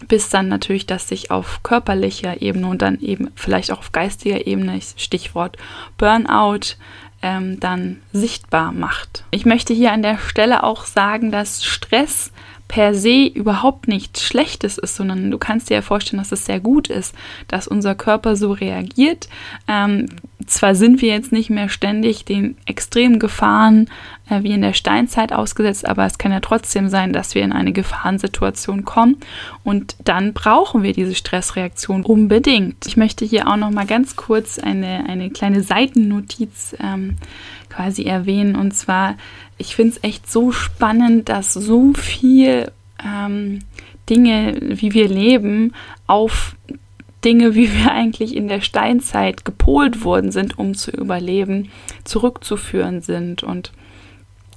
bis 0.09 0.31
dann 0.31 0.49
natürlich 0.49 0.87
das 0.87 1.07
sich 1.07 1.31
auf 1.31 1.63
körperlicher 1.63 2.41
Ebene 2.41 2.67
und 2.67 2.81
dann 2.81 2.99
eben 3.01 3.31
vielleicht 3.35 3.73
auch 3.73 3.81
auf 3.81 3.93
geistiger 3.93 4.47
Ebene, 4.47 4.81
Stichwort 4.97 5.59
Burnout, 5.99 6.77
ähm, 7.21 7.61
dann 7.61 8.01
sichtbar 8.15 8.73
macht. 8.73 9.25
Ich 9.31 9.45
möchte 9.45 9.75
hier 9.75 9.93
an 9.93 10.01
der 10.01 10.17
Stelle 10.17 10.63
auch 10.63 10.87
sagen, 10.87 11.31
dass 11.31 11.63
Stress 11.63 12.33
per 12.71 12.95
se 12.95 13.27
überhaupt 13.27 13.89
nichts 13.89 14.23
Schlechtes 14.23 14.79
ist, 14.79 14.95
sondern 14.95 15.29
du 15.29 15.39
kannst 15.39 15.71
dir 15.71 15.75
ja 15.75 15.83
vorstellen, 15.83 16.23
dass 16.23 16.31
es 16.31 16.45
sehr 16.45 16.61
gut 16.61 16.87
ist, 16.87 17.17
dass 17.49 17.67
unser 17.67 17.97
Körper 17.97 18.37
so 18.37 18.53
reagiert. 18.53 19.29
Ähm, 19.67 20.07
zwar 20.47 20.77
sind 20.77 21.03
wir 21.03 21.09
jetzt 21.09 21.33
nicht 21.33 21.51
mehr 21.51 21.69
ständig 21.69 22.25
den 22.25 22.57
extremen 22.67 23.19
Gefahren 23.19 23.91
äh, 24.29 24.45
wie 24.45 24.53
in 24.53 24.63
der 24.63 24.73
Steinzeit 24.73 25.33
ausgesetzt, 25.33 25.85
aber 25.85 26.07
es 26.07 26.17
kann 26.17 26.31
ja 26.31 26.39
trotzdem 26.39 26.89
sein, 26.89 27.13
dass 27.13 27.35
wir 27.35 27.43
in 27.43 27.53
eine 27.53 27.73
Gefahrensituation 27.73 28.85
kommen 28.85 29.17
und 29.65 29.97
dann 30.05 30.33
brauchen 30.33 30.85
wir 30.85 30.93
diese 30.93 31.17
Stressreaktion 31.17 32.05
unbedingt. 32.05 32.87
Ich 32.87 32.97
möchte 32.97 33.25
hier 33.25 33.49
auch 33.49 33.57
noch 33.57 33.73
mal 33.73 33.87
ganz 33.87 34.15
kurz 34.15 34.61
eine, 34.61 35.07
eine 35.09 35.31
kleine 35.31 35.65
Seitennotiz 35.65 36.77
ähm, 36.81 37.17
quasi 37.71 38.05
erwähnen 38.05 38.57
und 38.57 38.73
zwar 38.73 39.17
ich 39.61 39.77
finde 39.77 39.97
es 39.97 40.05
echt 40.05 40.31
so 40.31 40.53
spannend, 40.53 41.29
dass 41.29 41.53
so 41.53 41.93
viel 41.93 42.73
ähm, 43.05 43.61
Dinge, 44.09 44.59
wie 44.61 44.95
wir 44.95 45.07
leben, 45.07 45.75
auf 46.07 46.57
Dinge, 47.25 47.55
wie 47.55 47.71
wir 47.71 47.93
eigentlich 47.93 48.35
in 48.35 48.49
der 48.49 48.63
Steinzeit 48.63 49.45
gepolt 49.45 50.03
worden 50.03 50.33
sind, 50.33 50.59
um 50.59 50.75
zu 50.75 50.91
überleben, 50.91 51.71
zurückzuführen 52.05 53.03
sind. 53.03 53.43
Und 53.43 53.73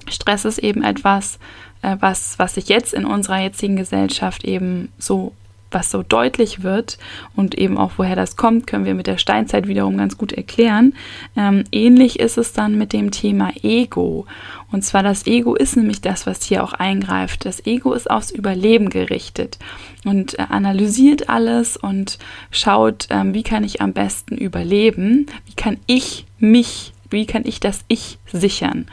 Stress 0.07 0.45
ist 0.45 0.59
eben 0.59 0.83
etwas, 0.83 1.37
äh, 1.81 1.97
was, 1.99 2.39
was 2.39 2.55
sich 2.55 2.69
jetzt 2.69 2.93
in 2.93 3.03
unserer 3.03 3.41
jetzigen 3.41 3.75
Gesellschaft 3.75 4.45
eben 4.45 4.87
so 4.97 5.33
was 5.73 5.91
so 5.91 6.03
deutlich 6.03 6.63
wird 6.63 6.97
und 7.35 7.55
eben 7.55 7.77
auch 7.77 7.93
woher 7.97 8.15
das 8.15 8.35
kommt, 8.35 8.67
können 8.67 8.85
wir 8.85 8.93
mit 8.93 9.07
der 9.07 9.17
Steinzeit 9.17 9.67
wiederum 9.67 9.97
ganz 9.97 10.17
gut 10.17 10.33
erklären. 10.33 10.93
Ähm, 11.35 11.63
ähnlich 11.71 12.19
ist 12.19 12.37
es 12.37 12.53
dann 12.53 12.77
mit 12.77 12.93
dem 12.93 13.11
Thema 13.11 13.51
Ego. 13.61 14.25
Und 14.71 14.83
zwar 14.83 15.03
das 15.03 15.27
Ego 15.27 15.55
ist 15.55 15.75
nämlich 15.77 16.01
das, 16.01 16.25
was 16.25 16.43
hier 16.43 16.63
auch 16.63 16.73
eingreift. 16.73 17.45
Das 17.45 17.65
Ego 17.65 17.93
ist 17.93 18.09
aufs 18.09 18.31
Überleben 18.31 18.89
gerichtet 18.89 19.59
und 20.03 20.39
äh, 20.39 20.43
analysiert 20.49 21.29
alles 21.29 21.77
und 21.77 22.17
schaut, 22.51 23.07
ähm, 23.09 23.33
wie 23.33 23.43
kann 23.43 23.63
ich 23.63 23.81
am 23.81 23.93
besten 23.93 24.37
überleben, 24.37 25.27
wie 25.45 25.53
kann 25.53 25.77
ich 25.87 26.25
mich 26.39 26.93
wie 27.13 27.27
kann 27.27 27.43
ich 27.45 27.59
das 27.59 27.85
Ich 27.87 28.17
sichern? 28.25 28.87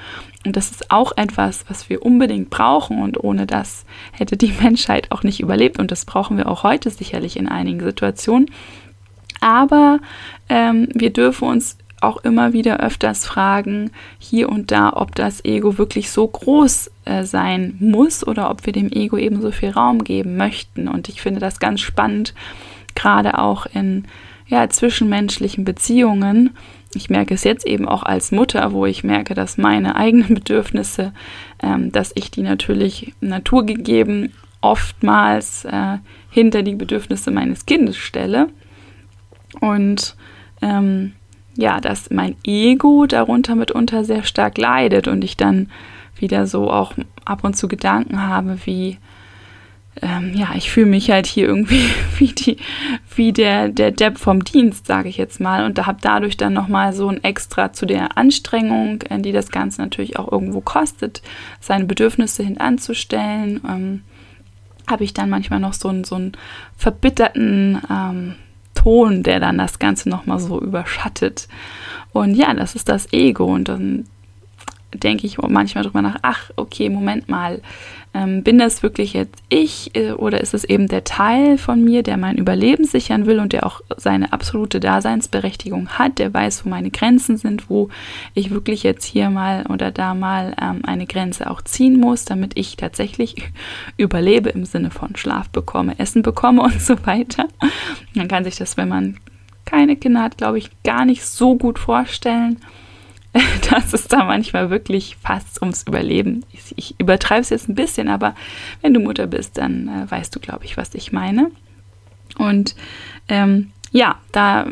Und 0.44 0.56
das 0.56 0.70
ist 0.70 0.90
auch 0.90 1.12
etwas, 1.16 1.64
was 1.68 1.90
wir 1.90 2.02
unbedingt 2.02 2.48
brauchen 2.48 3.02
und 3.02 3.22
ohne 3.22 3.46
das 3.46 3.84
hätte 4.12 4.36
die 4.36 4.54
Menschheit 4.62 5.10
auch 5.12 5.22
nicht 5.22 5.40
überlebt 5.40 5.78
und 5.78 5.90
das 5.90 6.04
brauchen 6.04 6.36
wir 6.36 6.48
auch 6.48 6.62
heute 6.62 6.90
sicherlich 6.90 7.36
in 7.36 7.48
einigen 7.48 7.80
Situationen. 7.80 8.50
Aber 9.40 10.00
ähm, 10.48 10.88
wir 10.94 11.12
dürfen 11.12 11.48
uns 11.48 11.76
auch 12.00 12.18
immer 12.18 12.52
wieder 12.52 12.80
öfters 12.80 13.26
fragen, 13.26 13.90
hier 14.18 14.48
und 14.48 14.70
da, 14.70 14.92
ob 14.94 15.14
das 15.14 15.44
Ego 15.44 15.76
wirklich 15.78 16.10
so 16.10 16.26
groß 16.26 16.90
äh, 17.04 17.24
sein 17.24 17.76
muss 17.78 18.26
oder 18.26 18.50
ob 18.50 18.64
wir 18.64 18.72
dem 18.72 18.90
Ego 18.90 19.18
eben 19.18 19.40
so 19.42 19.50
viel 19.50 19.70
Raum 19.70 20.04
geben 20.04 20.36
möchten. 20.36 20.88
Und 20.88 21.08
ich 21.08 21.20
finde 21.20 21.40
das 21.40 21.60
ganz 21.60 21.80
spannend, 21.80 22.34
gerade 22.94 23.38
auch 23.38 23.66
in 23.66 24.04
ja, 24.46 24.68
zwischenmenschlichen 24.68 25.64
Beziehungen, 25.64 26.56
ich 26.94 27.10
merke 27.10 27.34
es 27.34 27.44
jetzt 27.44 27.66
eben 27.66 27.88
auch 27.88 28.02
als 28.02 28.32
Mutter, 28.32 28.72
wo 28.72 28.86
ich 28.86 29.04
merke, 29.04 29.34
dass 29.34 29.58
meine 29.58 29.96
eigenen 29.96 30.34
Bedürfnisse, 30.34 31.12
ähm, 31.62 31.92
dass 31.92 32.12
ich 32.14 32.30
die 32.30 32.42
natürlich 32.42 33.14
naturgegeben 33.20 34.32
oftmals 34.60 35.64
äh, 35.64 35.98
hinter 36.30 36.62
die 36.62 36.74
Bedürfnisse 36.74 37.30
meines 37.30 37.66
Kindes 37.66 37.96
stelle. 37.96 38.48
Und 39.60 40.16
ähm, 40.62 41.12
ja, 41.56 41.80
dass 41.80 42.10
mein 42.10 42.36
Ego 42.44 43.06
darunter 43.06 43.54
mitunter 43.54 44.04
sehr 44.04 44.22
stark 44.22 44.58
leidet 44.58 45.08
und 45.08 45.24
ich 45.24 45.36
dann 45.36 45.68
wieder 46.16 46.46
so 46.46 46.70
auch 46.70 46.92
ab 47.24 47.44
und 47.44 47.56
zu 47.56 47.68
Gedanken 47.68 48.26
habe 48.26 48.58
wie, 48.64 48.98
ähm, 50.02 50.32
ja, 50.34 50.50
ich 50.54 50.70
fühle 50.70 50.86
mich 50.86 51.10
halt 51.10 51.26
hier 51.26 51.46
irgendwie 51.46 51.88
wie, 52.18 52.32
die, 52.32 52.56
wie 53.14 53.32
der, 53.32 53.68
der 53.68 53.90
Depp 53.90 54.18
vom 54.18 54.44
Dienst, 54.44 54.86
sage 54.86 55.08
ich 55.08 55.16
jetzt 55.16 55.40
mal. 55.40 55.64
Und 55.64 55.78
da 55.78 55.86
habe 55.86 55.98
dadurch 56.00 56.36
dann 56.36 56.52
nochmal 56.52 56.92
so 56.92 57.08
ein 57.08 57.22
Extra 57.22 57.72
zu 57.72 57.86
der 57.86 58.16
Anstrengung, 58.16 59.02
äh, 59.02 59.20
die 59.20 59.32
das 59.32 59.50
Ganze 59.50 59.82
natürlich 59.82 60.18
auch 60.18 60.30
irgendwo 60.30 60.60
kostet, 60.60 61.22
seine 61.60 61.84
Bedürfnisse 61.84 62.42
hintanzustellen. 62.42 63.60
Ähm, 63.68 64.02
habe 64.88 65.04
ich 65.04 65.14
dann 65.14 65.30
manchmal 65.30 65.60
noch 65.60 65.74
so 65.74 65.88
einen, 65.88 66.04
so 66.04 66.16
einen 66.16 66.32
verbitterten 66.76 67.80
ähm, 67.88 68.34
Ton, 68.74 69.22
der 69.22 69.40
dann 69.40 69.58
das 69.58 69.78
Ganze 69.78 70.08
nochmal 70.08 70.38
so 70.38 70.60
überschattet. 70.60 71.48
Und 72.12 72.34
ja, 72.34 72.52
das 72.54 72.74
ist 72.74 72.88
das 72.88 73.12
Ego. 73.12 73.44
Und 73.44 73.68
dann 73.68 74.06
denke 74.92 75.26
ich 75.26 75.38
manchmal 75.38 75.84
drüber 75.84 76.02
nach, 76.02 76.16
ach, 76.22 76.50
okay, 76.56 76.88
Moment 76.88 77.28
mal, 77.28 77.60
ähm, 78.12 78.42
bin 78.42 78.58
das 78.58 78.82
wirklich 78.82 79.12
jetzt 79.12 79.40
ich 79.48 79.94
äh, 79.94 80.12
oder 80.12 80.40
ist 80.40 80.52
es 80.52 80.64
eben 80.64 80.88
der 80.88 81.04
Teil 81.04 81.58
von 81.58 81.84
mir, 81.84 82.02
der 82.02 82.16
mein 82.16 82.38
Überleben 82.38 82.84
sichern 82.84 83.26
will 83.26 83.38
und 83.38 83.52
der 83.52 83.64
auch 83.64 83.82
seine 83.96 84.32
absolute 84.32 84.80
Daseinsberechtigung 84.80 85.90
hat, 85.90 86.18
der 86.18 86.34
weiß, 86.34 86.64
wo 86.64 86.70
meine 86.70 86.90
Grenzen 86.90 87.36
sind, 87.36 87.70
wo 87.70 87.88
ich 88.34 88.50
wirklich 88.50 88.82
jetzt 88.82 89.04
hier 89.04 89.30
mal 89.30 89.64
oder 89.68 89.92
da 89.92 90.14
mal 90.14 90.56
ähm, 90.60 90.80
eine 90.84 91.06
Grenze 91.06 91.48
auch 91.48 91.62
ziehen 91.62 92.00
muss, 92.00 92.24
damit 92.24 92.58
ich 92.58 92.76
tatsächlich 92.76 93.36
überlebe 93.96 94.50
im 94.50 94.64
Sinne 94.64 94.90
von 94.90 95.14
Schlaf 95.14 95.48
bekomme, 95.50 95.98
Essen 95.98 96.22
bekomme 96.22 96.62
und 96.62 96.82
so 96.82 97.06
weiter. 97.06 97.46
Man 98.14 98.26
kann 98.26 98.42
sich 98.42 98.56
das, 98.56 98.76
wenn 98.76 98.88
man 98.88 99.18
keine 99.64 99.94
Kinder 99.94 100.22
hat, 100.22 100.36
glaube 100.36 100.58
ich, 100.58 100.70
gar 100.82 101.04
nicht 101.04 101.24
so 101.24 101.54
gut 101.56 101.78
vorstellen. 101.78 102.58
dass 103.70 103.92
es 103.92 104.08
da 104.08 104.24
manchmal 104.24 104.70
wirklich 104.70 105.16
fast 105.20 105.60
ums 105.62 105.84
Überleben. 105.84 106.44
Ich, 106.52 106.74
ich 106.76 107.00
übertreibe 107.00 107.42
es 107.42 107.50
jetzt 107.50 107.68
ein 107.68 107.74
bisschen, 107.74 108.08
aber 108.08 108.34
wenn 108.82 108.94
du 108.94 109.00
Mutter 109.00 109.26
bist, 109.26 109.58
dann 109.58 109.88
äh, 109.88 110.10
weißt 110.10 110.34
du, 110.34 110.40
glaube 110.40 110.64
ich, 110.64 110.76
was 110.76 110.94
ich 110.94 111.12
meine. 111.12 111.50
Und 112.38 112.74
ähm, 113.28 113.70
ja, 113.92 114.16
da 114.32 114.66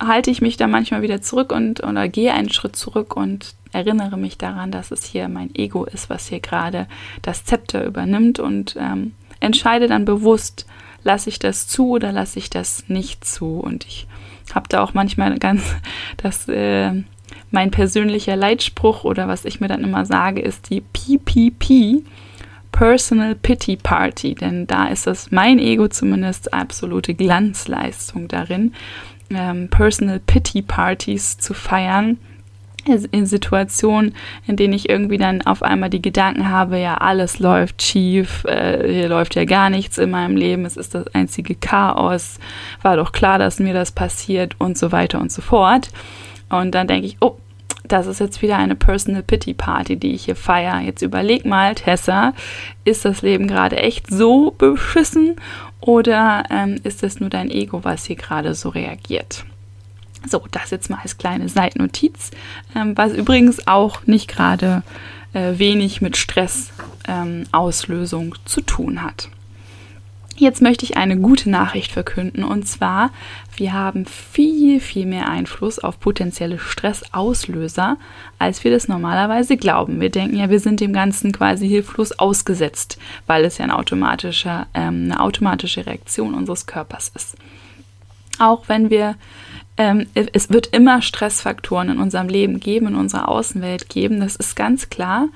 halte 0.00 0.30
ich 0.30 0.40
mich 0.40 0.56
da 0.56 0.66
manchmal 0.66 1.02
wieder 1.02 1.20
zurück 1.20 1.52
und 1.52 1.82
oder 1.82 2.08
gehe 2.08 2.32
einen 2.32 2.50
Schritt 2.50 2.76
zurück 2.76 3.16
und 3.16 3.54
erinnere 3.72 4.16
mich 4.16 4.38
daran, 4.38 4.70
dass 4.70 4.90
es 4.90 5.04
hier 5.04 5.28
mein 5.28 5.54
Ego 5.54 5.84
ist, 5.84 6.08
was 6.08 6.28
hier 6.28 6.40
gerade 6.40 6.86
das 7.22 7.44
Zepter 7.44 7.84
übernimmt 7.84 8.38
und 8.38 8.76
ähm, 8.78 9.14
entscheide 9.40 9.88
dann 9.88 10.04
bewusst, 10.04 10.66
lasse 11.04 11.28
ich 11.28 11.38
das 11.38 11.66
zu 11.66 11.90
oder 11.90 12.12
lasse 12.12 12.38
ich 12.38 12.50
das 12.50 12.88
nicht 12.88 13.24
zu. 13.24 13.58
Und 13.60 13.86
ich 13.86 14.06
habe 14.54 14.68
da 14.68 14.82
auch 14.82 14.94
manchmal 14.94 15.38
ganz 15.38 15.74
das 16.16 16.48
äh, 16.48 17.02
mein 17.50 17.70
persönlicher 17.70 18.36
Leitspruch 18.36 19.04
oder 19.04 19.28
was 19.28 19.44
ich 19.44 19.60
mir 19.60 19.68
dann 19.68 19.84
immer 19.84 20.04
sage, 20.04 20.40
ist 20.40 20.70
die 20.70 20.80
PPP, 20.80 22.04
Personal 22.72 23.34
Pity 23.34 23.76
Party, 23.76 24.34
denn 24.34 24.66
da 24.66 24.86
ist 24.86 25.06
das 25.06 25.30
mein 25.30 25.58
Ego 25.58 25.88
zumindest 25.88 26.52
absolute 26.52 27.14
Glanzleistung 27.14 28.28
darin, 28.28 28.74
ähm, 29.30 29.68
Personal 29.68 30.20
Pity 30.20 30.62
Partys 30.62 31.38
zu 31.38 31.54
feiern 31.54 32.18
in 33.10 33.26
Situationen, 33.26 34.14
in 34.46 34.56
denen 34.56 34.72
ich 34.72 34.88
irgendwie 34.88 35.18
dann 35.18 35.42
auf 35.42 35.62
einmal 35.62 35.90
die 35.90 36.00
Gedanken 36.00 36.48
habe, 36.48 36.78
ja, 36.78 36.94
alles 36.94 37.38
läuft 37.38 37.82
schief, 37.82 38.44
äh, 38.44 38.90
hier 38.90 39.08
läuft 39.08 39.34
ja 39.34 39.44
gar 39.44 39.68
nichts 39.70 39.98
in 39.98 40.10
meinem 40.10 40.36
Leben, 40.36 40.64
es 40.64 40.76
ist 40.76 40.94
das 40.94 41.06
einzige 41.14 41.54
Chaos, 41.54 42.38
war 42.82 42.96
doch 42.96 43.12
klar, 43.12 43.38
dass 43.38 43.58
mir 43.58 43.74
das 43.74 43.92
passiert 43.92 44.54
und 44.58 44.78
so 44.78 44.92
weiter 44.92 45.20
und 45.20 45.32
so 45.32 45.42
fort. 45.42 45.90
Und 46.48 46.74
dann 46.74 46.86
denke 46.86 47.06
ich, 47.06 47.16
oh, 47.20 47.36
das 47.84 48.06
ist 48.06 48.20
jetzt 48.20 48.42
wieder 48.42 48.58
eine 48.58 48.76
Personal 48.76 49.22
Pity 49.22 49.54
Party, 49.54 49.96
die 49.96 50.12
ich 50.12 50.26
hier 50.26 50.36
feiere. 50.36 50.80
Jetzt 50.80 51.02
überleg 51.02 51.46
mal, 51.46 51.74
Tessa, 51.74 52.34
ist 52.84 53.04
das 53.04 53.22
Leben 53.22 53.48
gerade 53.48 53.76
echt 53.76 54.08
so 54.08 54.50
beschissen 54.50 55.36
oder 55.80 56.44
ähm, 56.50 56.76
ist 56.84 57.02
es 57.02 57.18
nur 57.20 57.30
dein 57.30 57.50
Ego, 57.50 57.82
was 57.84 58.04
hier 58.04 58.16
gerade 58.16 58.54
so 58.54 58.68
reagiert? 58.68 59.46
So, 60.26 60.44
das 60.50 60.70
jetzt 60.70 60.90
mal 60.90 60.98
als 61.02 61.16
kleine 61.16 61.48
Seitnotiz, 61.48 62.32
ähm, 62.74 62.94
was 62.96 63.12
übrigens 63.12 63.68
auch 63.68 64.04
nicht 64.06 64.26
gerade 64.28 64.82
äh, 65.32 65.58
wenig 65.58 66.02
mit 66.02 66.16
Stressauslösung 66.16 68.26
ähm, 68.26 68.34
zu 68.44 68.60
tun 68.60 69.02
hat. 69.02 69.30
Jetzt 70.38 70.62
möchte 70.62 70.84
ich 70.84 70.96
eine 70.96 71.16
gute 71.16 71.50
Nachricht 71.50 71.90
verkünden 71.90 72.44
und 72.44 72.68
zwar, 72.68 73.10
wir 73.56 73.72
haben 73.72 74.06
viel, 74.06 74.78
viel 74.78 75.04
mehr 75.04 75.28
Einfluss 75.28 75.80
auf 75.80 75.98
potenzielle 75.98 76.60
Stressauslöser, 76.60 77.96
als 78.38 78.62
wir 78.62 78.70
das 78.70 78.86
normalerweise 78.86 79.56
glauben. 79.56 80.00
Wir 80.00 80.10
denken 80.10 80.36
ja, 80.36 80.48
wir 80.48 80.60
sind 80.60 80.78
dem 80.78 80.92
Ganzen 80.92 81.32
quasi 81.32 81.66
hilflos 81.66 82.12
ausgesetzt, 82.20 82.98
weil 83.26 83.44
es 83.44 83.58
ja 83.58 83.64
ein 83.64 83.72
automatischer, 83.72 84.68
ähm, 84.74 85.06
eine 85.10 85.20
automatische 85.20 85.86
Reaktion 85.86 86.34
unseres 86.34 86.66
Körpers 86.66 87.10
ist. 87.16 87.36
Auch 88.38 88.68
wenn 88.68 88.90
wir 88.90 89.16
ähm, 89.76 90.06
es 90.14 90.50
wird 90.50 90.68
immer 90.68 91.02
Stressfaktoren 91.02 91.88
in 91.88 91.98
unserem 91.98 92.28
Leben 92.28 92.60
geben, 92.60 92.88
in 92.88 92.94
unserer 92.94 93.28
Außenwelt 93.28 93.88
geben, 93.88 94.20
das 94.20 94.36
ist 94.36 94.54
ganz 94.54 94.88
klar. 94.88 95.28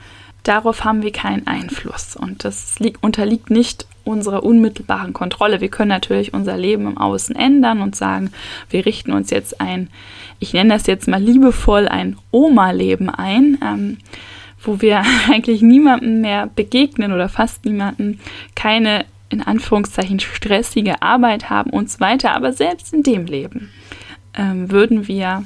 Darauf 0.42 0.84
haben 0.84 1.02
wir 1.02 1.12
keinen 1.12 1.46
Einfluss 1.46 2.16
und 2.16 2.44
das 2.44 2.78
liegt, 2.80 3.02
unterliegt 3.02 3.50
nicht 3.50 3.86
unserer 4.04 4.42
unmittelbaren 4.42 5.12
Kontrolle. 5.12 5.60
Wir 5.60 5.68
können 5.68 5.88
natürlich 5.88 6.34
unser 6.34 6.56
Leben 6.56 6.86
im 6.86 6.98
Außen 6.98 7.36
ändern 7.36 7.80
und 7.80 7.94
sagen, 7.94 8.32
wir 8.68 8.84
richten 8.84 9.12
uns 9.12 9.30
jetzt 9.30 9.60
ein, 9.60 9.88
ich 10.40 10.52
nenne 10.52 10.74
das 10.74 10.86
jetzt 10.86 11.06
mal 11.06 11.22
liebevoll, 11.22 11.86
ein 11.86 12.16
Oma-Leben 12.32 13.10
ein, 13.10 13.58
ähm, 13.62 13.98
wo 14.60 14.80
wir 14.80 15.02
eigentlich 15.30 15.62
niemandem 15.62 16.20
mehr 16.20 16.48
begegnen 16.48 17.12
oder 17.12 17.28
fast 17.28 17.64
niemandem, 17.64 18.18
keine 18.54 19.04
in 19.28 19.42
Anführungszeichen 19.42 20.20
stressige 20.20 21.00
Arbeit 21.00 21.48
haben 21.48 21.70
und 21.70 21.90
so 21.90 22.00
weiter. 22.00 22.34
Aber 22.34 22.52
selbst 22.52 22.92
in 22.92 23.02
dem 23.02 23.26
Leben 23.26 23.70
ähm, 24.34 24.70
würden 24.70 25.08
wir 25.08 25.44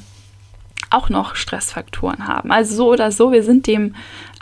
auch 0.91 1.09
noch 1.09 1.37
Stressfaktoren 1.37 2.27
haben. 2.27 2.51
Also 2.51 2.77
so 2.77 2.93
oder 2.93 3.13
so, 3.13 3.33
wir 3.33 3.43
sind 3.43 3.67
dem 3.67 3.95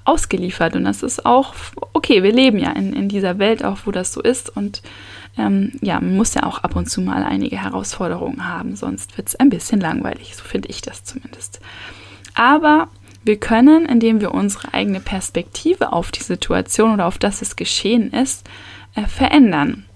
ausgeliefert. 0.04 0.76
Und 0.76 0.84
das 0.84 1.02
ist 1.02 1.24
auch 1.24 1.54
okay, 1.92 2.22
wir 2.22 2.32
leben 2.32 2.58
ja 2.58 2.70
in, 2.72 2.92
in 2.92 3.08
dieser 3.08 3.38
Welt 3.38 3.64
auch, 3.64 3.78
wo 3.84 3.90
das 3.90 4.12
so 4.12 4.20
ist. 4.20 4.54
Und 4.54 4.82
ähm, 5.38 5.72
ja, 5.80 6.00
man 6.00 6.16
muss 6.16 6.34
ja 6.34 6.44
auch 6.44 6.58
ab 6.58 6.76
und 6.76 6.88
zu 6.88 7.00
mal 7.00 7.22
einige 7.22 7.60
Herausforderungen 7.60 8.48
haben, 8.48 8.76
sonst 8.76 9.16
wird 9.16 9.28
es 9.28 9.36
ein 9.36 9.50
bisschen 9.50 9.80
langweilig. 9.80 10.36
So 10.36 10.44
finde 10.44 10.68
ich 10.68 10.82
das 10.82 11.04
zumindest. 11.04 11.60
Aber 12.34 12.88
wir 13.24 13.38
können, 13.38 13.86
indem 13.86 14.20
wir 14.20 14.34
unsere 14.34 14.74
eigene 14.74 15.00
Perspektive 15.00 15.92
auf 15.92 16.10
die 16.10 16.22
Situation 16.22 16.92
oder 16.92 17.06
auf 17.06 17.18
das 17.18 17.42
es 17.42 17.56
geschehen 17.56 18.12
ist, 18.12 18.46
äh, 18.94 19.06
verändern 19.06 19.86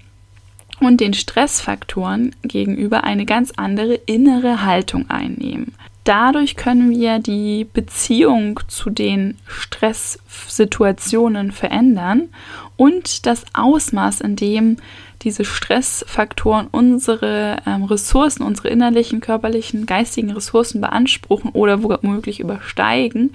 und 0.80 1.00
den 1.00 1.12
Stressfaktoren 1.12 2.34
gegenüber 2.42 3.04
eine 3.04 3.26
ganz 3.26 3.52
andere 3.56 3.94
innere 3.94 4.64
Haltung 4.64 5.10
einnehmen 5.10 5.74
dadurch 6.08 6.56
können 6.56 6.90
wir 6.90 7.18
die 7.18 7.66
Beziehung 7.70 8.60
zu 8.66 8.88
den 8.88 9.36
Stresssituationen 9.46 11.52
verändern 11.52 12.30
und 12.76 13.26
das 13.26 13.44
Ausmaß, 13.52 14.22
in 14.22 14.34
dem 14.34 14.78
diese 15.22 15.44
Stressfaktoren 15.44 16.68
unsere 16.70 17.58
ähm, 17.66 17.84
Ressourcen, 17.84 18.42
unsere 18.42 18.68
innerlichen, 18.68 19.20
körperlichen, 19.20 19.84
geistigen 19.84 20.30
Ressourcen 20.30 20.80
beanspruchen 20.80 21.50
oder 21.50 21.82
womöglich 21.82 22.40
übersteigen, 22.40 23.34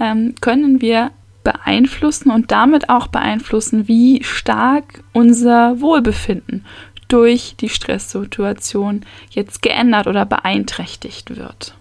ähm, 0.00 0.34
können 0.40 0.80
wir 0.80 1.12
beeinflussen 1.44 2.30
und 2.30 2.50
damit 2.50 2.88
auch 2.88 3.06
beeinflussen, 3.06 3.86
wie 3.86 4.24
stark 4.24 5.04
unser 5.12 5.80
Wohlbefinden 5.80 6.64
durch 7.06 7.54
die 7.60 7.68
Stresssituation 7.68 9.02
jetzt 9.30 9.62
geändert 9.62 10.08
oder 10.08 10.26
beeinträchtigt 10.26 11.36
wird. 11.36 11.77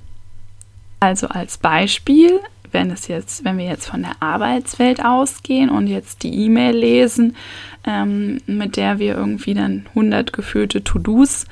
Also 0.99 1.27
als 1.27 1.57
Beispiel, 1.57 2.39
wenn 2.71 2.91
es 2.91 3.07
jetzt, 3.07 3.45
wenn 3.45 3.57
wir 3.57 3.65
jetzt 3.65 3.87
von 3.87 4.01
der 4.01 4.15
Arbeitswelt 4.19 5.03
ausgehen 5.03 5.69
und 5.69 5.87
jetzt 5.87 6.23
die 6.23 6.33
E-Mail 6.45 6.75
lesen, 6.75 7.35
ähm, 7.85 8.39
mit 8.47 8.77
der 8.77 8.99
wir 8.99 9.15
irgendwie 9.15 9.53
dann 9.53 9.85
100 9.89 10.33
gefühlte 10.33 10.83
To-Dos 10.83 11.45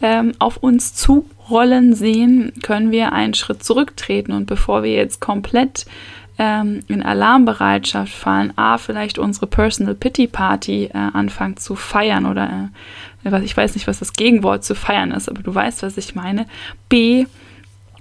ähm, 0.00 0.32
auf 0.38 0.56
uns 0.56 0.94
zurollen 0.94 1.94
sehen, 1.94 2.52
können 2.62 2.90
wir 2.90 3.12
einen 3.12 3.34
Schritt 3.34 3.64
zurücktreten 3.64 4.32
und 4.32 4.46
bevor 4.46 4.82
wir 4.82 4.92
jetzt 4.92 5.20
komplett 5.20 5.84
ähm, 6.38 6.80
in 6.88 7.02
Alarmbereitschaft 7.02 8.12
fallen, 8.12 8.52
a 8.56 8.78
vielleicht 8.78 9.18
unsere 9.18 9.46
Personal 9.46 9.94
Pity 9.94 10.28
Party 10.28 10.84
äh, 10.86 10.96
anfangen 10.96 11.56
zu 11.58 11.74
feiern 11.74 12.24
oder 12.24 12.70
äh, 13.24 13.44
ich 13.44 13.56
weiß 13.56 13.74
nicht, 13.74 13.86
was 13.86 13.98
das 13.98 14.14
Gegenwort 14.14 14.64
zu 14.64 14.74
feiern 14.74 15.12
ist, 15.12 15.28
aber 15.28 15.42
du 15.42 15.54
weißt, 15.54 15.82
was 15.82 15.96
ich 15.96 16.14
meine. 16.14 16.46
B 16.88 17.26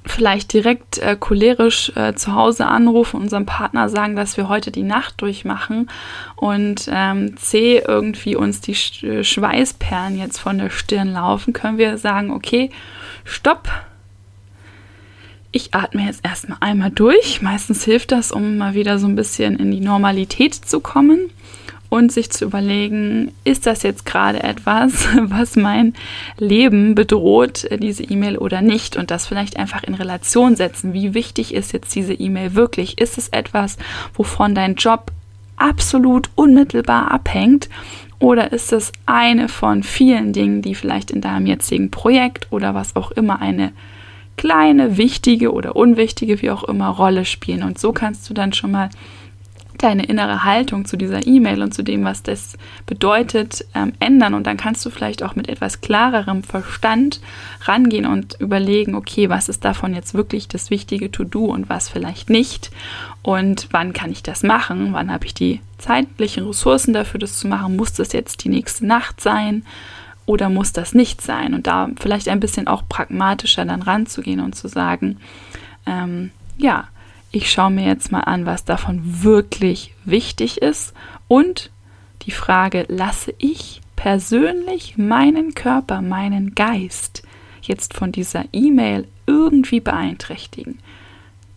vielleicht 0.05 0.53
direkt 0.53 0.97
äh, 0.97 1.15
cholerisch 1.19 1.91
äh, 1.95 2.15
zu 2.15 2.33
Hause 2.33 2.65
anrufen, 2.65 3.21
unserem 3.21 3.45
Partner 3.45 3.87
sagen, 3.89 4.15
dass 4.15 4.35
wir 4.37 4.49
heute 4.49 4.71
die 4.71 4.83
Nacht 4.83 5.21
durchmachen 5.21 5.89
und 6.35 6.89
ähm, 6.91 7.37
C, 7.37 7.83
irgendwie 7.85 8.35
uns 8.35 8.61
die 8.61 8.75
Sch 8.75 9.03
äh, 9.03 9.23
Schweißperlen 9.23 10.17
jetzt 10.17 10.39
von 10.39 10.57
der 10.57 10.69
Stirn 10.69 11.13
laufen, 11.13 11.53
können 11.53 11.77
wir 11.77 11.97
sagen, 11.97 12.31
okay, 12.31 12.71
stopp. 13.23 13.69
Ich 15.53 15.73
atme 15.73 16.05
jetzt 16.05 16.25
erstmal 16.25 16.59
einmal 16.61 16.91
durch. 16.91 17.41
Meistens 17.41 17.83
hilft 17.83 18.13
das, 18.13 18.31
um 18.31 18.57
mal 18.57 18.73
wieder 18.73 18.99
so 18.99 19.07
ein 19.07 19.17
bisschen 19.17 19.57
in 19.57 19.69
die 19.69 19.81
Normalität 19.81 20.55
zu 20.55 20.79
kommen 20.79 21.29
und 21.91 22.09
sich 22.09 22.29
zu 22.29 22.45
überlegen, 22.45 23.33
ist 23.43 23.67
das 23.67 23.83
jetzt 23.83 24.05
gerade 24.05 24.41
etwas, 24.41 25.09
was 25.23 25.57
mein 25.57 25.93
Leben 26.37 26.95
bedroht, 26.95 27.67
diese 27.79 28.03
E-Mail 28.03 28.37
oder 28.37 28.61
nicht 28.61 28.95
und 28.95 29.11
das 29.11 29.27
vielleicht 29.27 29.57
einfach 29.57 29.83
in 29.83 29.93
Relation 29.93 30.55
setzen. 30.55 30.93
Wie 30.93 31.13
wichtig 31.13 31.53
ist 31.53 31.73
jetzt 31.73 31.93
diese 31.93 32.13
E-Mail 32.13 32.55
wirklich? 32.55 32.97
Ist 32.97 33.17
es 33.17 33.27
etwas, 33.27 33.77
wovon 34.13 34.55
dein 34.55 34.75
Job 34.75 35.11
absolut 35.57 36.29
unmittelbar 36.35 37.11
abhängt? 37.11 37.67
Oder 38.19 38.53
ist 38.53 38.71
es 38.71 38.93
eine 39.05 39.49
von 39.49 39.83
vielen 39.83 40.31
Dingen, 40.31 40.61
die 40.61 40.75
vielleicht 40.75 41.11
in 41.11 41.19
deinem 41.19 41.45
jetzigen 41.45 41.91
Projekt 41.91 42.47
oder 42.51 42.73
was 42.73 42.95
auch 42.95 43.11
immer 43.11 43.41
eine 43.41 43.73
kleine, 44.37 44.95
wichtige 44.95 45.51
oder 45.51 45.75
unwichtige, 45.75 46.41
wie 46.41 46.51
auch 46.51 46.63
immer, 46.63 46.87
Rolle 46.87 47.25
spielen? 47.25 47.63
Und 47.63 47.79
so 47.79 47.91
kannst 47.91 48.29
du 48.29 48.33
dann 48.33 48.53
schon 48.53 48.71
mal 48.71 48.89
deine 49.83 50.05
innere 50.05 50.43
Haltung 50.43 50.85
zu 50.85 50.97
dieser 50.97 51.25
E-Mail 51.25 51.61
und 51.61 51.73
zu 51.73 51.83
dem, 51.83 52.03
was 52.03 52.23
das 52.23 52.57
bedeutet, 52.85 53.65
ähm, 53.73 53.93
ändern. 53.99 54.33
Und 54.33 54.47
dann 54.47 54.57
kannst 54.57 54.85
du 54.85 54.89
vielleicht 54.89 55.23
auch 55.23 55.35
mit 55.35 55.49
etwas 55.49 55.81
klarerem 55.81 56.43
Verstand 56.43 57.21
rangehen 57.63 58.05
und 58.05 58.39
überlegen, 58.39 58.95
okay, 58.95 59.29
was 59.29 59.49
ist 59.49 59.65
davon 59.65 59.93
jetzt 59.93 60.13
wirklich 60.13 60.47
das 60.47 60.69
wichtige 60.69 61.11
To-Do 61.11 61.45
und 61.45 61.69
was 61.69 61.89
vielleicht 61.89 62.29
nicht. 62.29 62.71
Und 63.21 63.67
wann 63.71 63.93
kann 63.93 64.11
ich 64.11 64.23
das 64.23 64.43
machen? 64.43 64.93
Wann 64.93 65.11
habe 65.11 65.25
ich 65.25 65.33
die 65.33 65.61
zeitlichen 65.77 66.45
Ressourcen 66.45 66.93
dafür, 66.93 67.19
das 67.19 67.39
zu 67.39 67.47
machen? 67.47 67.75
Muss 67.75 67.93
das 67.93 68.13
jetzt 68.13 68.43
die 68.43 68.49
nächste 68.49 68.85
Nacht 68.85 69.21
sein? 69.21 69.65
Oder 70.25 70.49
muss 70.49 70.71
das 70.71 70.93
nicht 70.93 71.21
sein? 71.21 71.53
Und 71.53 71.67
da 71.67 71.89
vielleicht 71.99 72.29
ein 72.29 72.39
bisschen 72.39 72.67
auch 72.67 72.83
pragmatischer 72.87 73.65
dann 73.65 73.81
ranzugehen 73.81 74.39
und 74.39 74.55
zu 74.55 74.67
sagen, 74.67 75.17
ähm, 75.85 76.31
ja, 76.57 76.87
ich 77.31 77.51
schaue 77.51 77.71
mir 77.71 77.85
jetzt 77.85 78.11
mal 78.11 78.21
an, 78.21 78.45
was 78.45 78.65
davon 78.65 79.23
wirklich 79.23 79.93
wichtig 80.03 80.61
ist 80.61 80.93
und 81.27 81.71
die 82.23 82.31
Frage, 82.31 82.85
lasse 82.87 83.33
ich 83.37 83.81
persönlich 83.95 84.97
meinen 84.97 85.53
Körper, 85.53 86.01
meinen 86.01 86.55
Geist 86.55 87.23
jetzt 87.61 87.93
von 87.93 88.11
dieser 88.11 88.45
E-Mail 88.51 89.07
irgendwie 89.27 89.79
beeinträchtigen? 89.79 90.79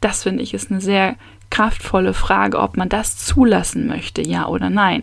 Das 0.00 0.22
finde 0.22 0.42
ich 0.42 0.54
ist 0.54 0.70
eine 0.70 0.80
sehr 0.80 1.16
kraftvolle 1.50 2.14
Frage, 2.14 2.58
ob 2.58 2.76
man 2.76 2.88
das 2.88 3.16
zulassen 3.16 3.87
möchte, 3.87 4.22
ja 4.22 4.46
oder 4.46 4.70
nein. 4.70 5.02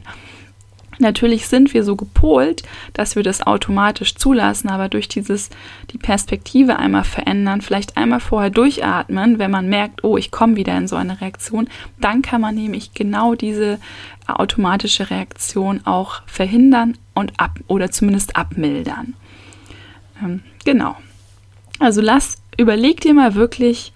Natürlich 1.01 1.47
sind 1.47 1.73
wir 1.73 1.83
so 1.83 1.95
gepolt, 1.95 2.63
dass 2.93 3.15
wir 3.15 3.23
das 3.23 3.45
automatisch 3.45 4.15
zulassen, 4.15 4.69
aber 4.69 4.87
durch 4.87 5.07
dieses 5.07 5.49
die 5.91 5.97
Perspektive 5.97 6.77
einmal 6.77 7.03
verändern, 7.03 7.61
vielleicht 7.61 7.97
einmal 7.97 8.19
vorher 8.19 8.49
durchatmen, 8.51 9.39
wenn 9.39 9.51
man 9.51 9.67
merkt, 9.67 10.03
oh, 10.03 10.17
ich 10.17 10.31
komme 10.31 10.55
wieder 10.55 10.77
in 10.77 10.87
so 10.87 10.95
eine 10.95 11.19
Reaktion, 11.19 11.67
dann 11.99 12.21
kann 12.21 12.41
man 12.41 12.55
nämlich 12.55 12.93
genau 12.93 13.35
diese 13.35 13.79
automatische 14.27 15.09
Reaktion 15.09 15.81
auch 15.85 16.21
verhindern 16.25 16.97
und 17.13 17.33
ab 17.39 17.59
oder 17.67 17.91
zumindest 17.91 18.35
abmildern. 18.35 19.15
Ähm, 20.23 20.41
genau. 20.63 20.95
Also 21.79 22.01
lass, 22.01 22.37
überleg 22.57 23.01
dir 23.01 23.13
mal 23.13 23.35
wirklich, 23.35 23.91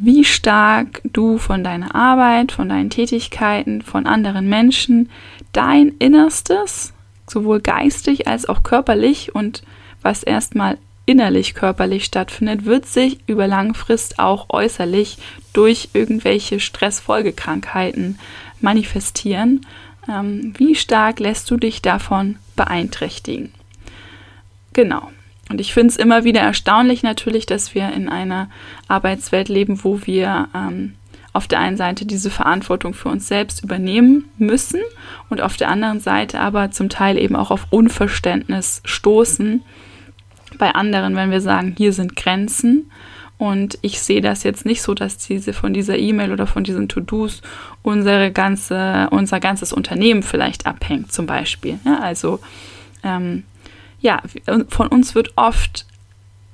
wie 0.00 0.24
stark 0.24 1.02
du 1.04 1.38
von 1.38 1.64
deiner 1.64 1.94
Arbeit, 1.94 2.52
von 2.52 2.68
deinen 2.68 2.90
Tätigkeiten, 2.90 3.82
von 3.82 4.06
anderen 4.06 4.48
Menschen 4.48 5.10
dein 5.58 5.88
Innerstes, 5.98 6.92
sowohl 7.26 7.58
geistig 7.58 8.28
als 8.28 8.48
auch 8.48 8.62
körperlich 8.62 9.34
und 9.34 9.64
was 10.02 10.22
erstmal 10.22 10.78
innerlich 11.04 11.54
körperlich 11.54 12.04
stattfindet, 12.04 12.64
wird 12.64 12.86
sich 12.86 13.18
über 13.26 13.48
Langfrist 13.48 14.20
auch 14.20 14.46
äußerlich 14.50 15.18
durch 15.52 15.88
irgendwelche 15.94 16.60
Stressfolgekrankheiten 16.60 18.20
manifestieren. 18.60 19.66
Ähm, 20.08 20.54
wie 20.56 20.76
stark 20.76 21.18
lässt 21.18 21.50
du 21.50 21.56
dich 21.56 21.82
davon 21.82 22.36
beeinträchtigen? 22.54 23.52
Genau. 24.74 25.10
Und 25.50 25.60
ich 25.60 25.74
finde 25.74 25.88
es 25.88 25.96
immer 25.96 26.22
wieder 26.22 26.40
erstaunlich 26.40 27.02
natürlich, 27.02 27.46
dass 27.46 27.74
wir 27.74 27.90
in 27.92 28.08
einer 28.08 28.48
Arbeitswelt 28.86 29.48
leben, 29.48 29.82
wo 29.82 30.06
wir 30.06 30.48
ähm, 30.54 30.94
auf 31.32 31.46
der 31.46 31.60
einen 31.60 31.76
Seite 31.76 32.06
diese 32.06 32.30
Verantwortung 32.30 32.94
für 32.94 33.08
uns 33.08 33.28
selbst 33.28 33.62
übernehmen 33.62 34.30
müssen 34.38 34.80
und 35.28 35.40
auf 35.40 35.56
der 35.56 35.68
anderen 35.68 36.00
Seite 36.00 36.40
aber 36.40 36.70
zum 36.70 36.88
Teil 36.88 37.18
eben 37.18 37.36
auch 37.36 37.50
auf 37.50 37.66
Unverständnis 37.70 38.80
stoßen 38.84 39.62
bei 40.58 40.74
anderen, 40.74 41.14
wenn 41.16 41.30
wir 41.30 41.40
sagen, 41.40 41.74
hier 41.76 41.92
sind 41.92 42.16
Grenzen. 42.16 42.90
Und 43.36 43.78
ich 43.82 44.00
sehe 44.00 44.20
das 44.20 44.42
jetzt 44.42 44.66
nicht 44.66 44.82
so, 44.82 44.94
dass 44.94 45.16
diese 45.16 45.52
von 45.52 45.72
dieser 45.72 45.96
E-Mail 45.96 46.32
oder 46.32 46.48
von 46.48 46.64
diesen 46.64 46.88
To-Dos 46.88 47.42
unsere 47.82 48.32
ganze, 48.32 49.08
unser 49.12 49.38
ganzes 49.38 49.72
Unternehmen 49.72 50.24
vielleicht 50.24 50.66
abhängt, 50.66 51.12
zum 51.12 51.26
Beispiel. 51.26 51.78
Ja, 51.84 52.00
also 52.00 52.40
ähm, 53.04 53.44
ja, 54.00 54.20
von 54.68 54.88
uns 54.88 55.14
wird 55.14 55.32
oft 55.36 55.86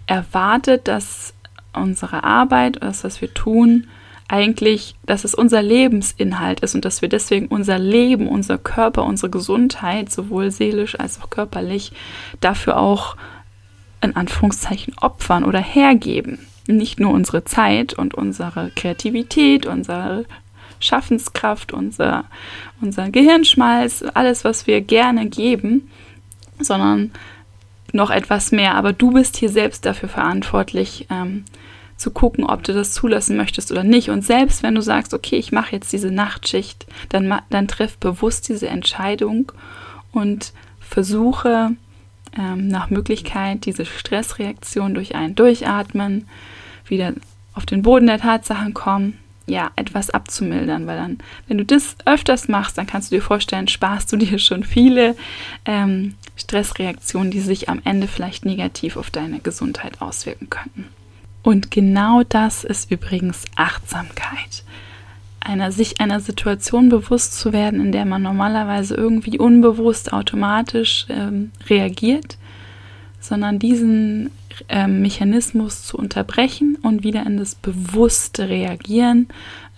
erwartet, 0.07 0.87
dass 0.87 1.33
unsere 1.73 2.23
Arbeit, 2.23 2.79
das, 2.83 3.03
was 3.05 3.23
wir 3.23 3.33
tun, 3.33 3.87
eigentlich, 4.35 4.97
dass 5.07 5.23
es 5.23 5.33
unser 5.33 5.62
Lebensinhalt 5.62 6.59
ist 6.59 6.75
und 6.75 6.85
dass 6.85 7.03
wir 7.03 7.09
deswegen 7.09 7.47
unser 7.47 7.79
Leben, 7.79 8.27
unser 8.27 8.59
Körper, 8.59 9.05
unsere 9.05 9.31
Gesundheit, 9.31 10.11
sowohl 10.11 10.51
seelisch 10.51 10.99
als 10.99 11.20
auch 11.23 11.31
körperlich, 11.31 11.92
dafür 12.40 12.79
auch 12.79 13.16
in 14.01 14.16
Anführungszeichen 14.16 14.94
opfern 15.01 15.44
oder 15.44 15.61
hergeben. 15.61 16.40
Nicht 16.66 16.99
nur 16.99 17.12
unsere 17.12 17.44
Zeit 17.44 17.94
und 17.94 18.14
unsere 18.14 18.73
Kreativität, 18.75 19.66
unsere 19.66 20.25
Schaffenskraft, 20.81 21.73
unser, 21.73 22.25
unser 22.81 23.11
Gehirnschmalz, 23.11 24.05
alles, 24.14 24.42
was 24.44 24.66
wir 24.66 24.81
gerne 24.81 25.29
geben, 25.29 25.90
sondern 26.59 27.12
noch 27.92 28.11
etwas 28.11 28.51
mehr. 28.51 28.75
Aber 28.75 28.92
du 28.92 29.12
bist 29.12 29.37
hier 29.37 29.49
selbst 29.49 29.87
dafür 29.87 30.09
verantwortlich, 30.09 31.07
ähm, 31.09 31.44
zu 31.96 32.11
gucken, 32.11 32.44
ob 32.44 32.64
du 32.64 32.72
das 32.72 32.92
zulassen 32.92 33.37
möchtest 33.37 33.70
oder 33.70 33.85
nicht. 33.85 34.11
Und 34.11 34.24
selbst 34.24 34.62
wenn 34.62 34.74
du 34.74 34.83
sagst, 34.83 35.14
okay, 35.14 35.37
ich 35.37 35.52
mache 35.52 35.72
jetzt 35.72 35.92
diese 35.92 36.11
Nachtschicht, 36.11 36.87
dann, 37.09 37.40
dann 37.50 37.68
triff 37.68 37.96
bewusst 37.98 38.48
diese 38.48 38.68
Entscheidung 38.68 39.52
und 40.12 40.52
versuche 40.80 41.72
ähm, 42.37 42.68
nach 42.68 42.90
Möglichkeit 42.90 43.64
diese 43.66 43.85
Stressreaktion 43.85 44.94
durch 44.94 45.14
ein 45.14 45.35
Durchatmen 45.35 46.26
wieder 46.87 47.14
auf 47.54 47.66
den 47.66 47.83
Boden 47.83 48.07
der 48.07 48.18
Tatsachen 48.18 48.74
kommen, 48.74 49.18
ja, 49.46 49.70
etwas 49.76 50.11
abzumildern, 50.11 50.87
weil 50.87 50.96
dann, 50.96 51.18
wenn 51.46 51.59
du 51.59 51.64
das 51.64 51.96
öfters 52.07 52.48
machst, 52.48 52.78
dann 52.78 52.87
kannst 52.87 53.11
du 53.11 53.16
dir 53.16 53.22
vorstellen, 53.22 53.68
sparst 53.68 54.12
du 54.12 54.16
dir 54.18 54.38
schon 54.38 54.64
viele 54.64 55.16
ähm, 55.64 56.14
Stressreaktionen, 56.37 57.30
die 57.30 57.40
sich 57.40 57.68
am 57.68 57.80
Ende 57.85 58.09
vielleicht 58.09 58.44
negativ 58.44 58.96
auf 58.96 59.11
deine 59.11 59.38
Gesundheit 59.38 60.00
auswirken 60.00 60.50
könnten. 60.50 60.88
Und 61.44 61.70
genau 61.70 62.22
das 62.26 62.64
ist 62.64 62.90
übrigens 62.90 63.44
Achtsamkeit. 63.54 64.64
Einer, 65.40 65.72
sich 65.72 66.00
einer 66.00 66.20
Situation 66.20 66.88
bewusst 66.88 67.38
zu 67.38 67.52
werden, 67.52 67.83
in 67.83 67.92
der 67.92 68.07
man 68.07 68.22
normalerweise 68.22 68.94
irgendwie 68.94 69.38
unbewusst 69.38 70.14
automatisch 70.14 71.04
ähm, 71.11 71.52
reagiert, 71.68 72.38
sondern 73.20 73.59
diesen 73.59 74.30
ähm, 74.70 75.02
Mechanismus 75.02 75.85
zu 75.85 75.98
unterbrechen 75.98 76.78
und 76.80 77.04
wieder 77.04 77.26
in 77.26 77.37
das 77.37 77.54
bewusste 77.54 78.48
Reagieren, 78.48 79.28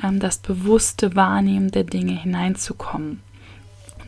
ähm, 0.00 0.20
das 0.20 0.38
bewusste 0.38 1.16
Wahrnehmen 1.16 1.72
der 1.72 1.84
Dinge 1.84 2.12
hineinzukommen. 2.12 3.22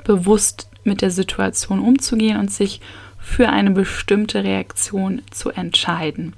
Bewusst 0.05 0.71
mit 0.85 1.03
der 1.03 1.11
Situation 1.11 1.81
umzugehen 1.81 2.37
und 2.37 2.53
sich 2.53 2.81
für 3.19 3.49
eine 3.49 3.73
bestimmte 3.73 4.45
Reaktion 4.45 5.23
zu 5.33 5.51
entscheiden. 5.51 6.35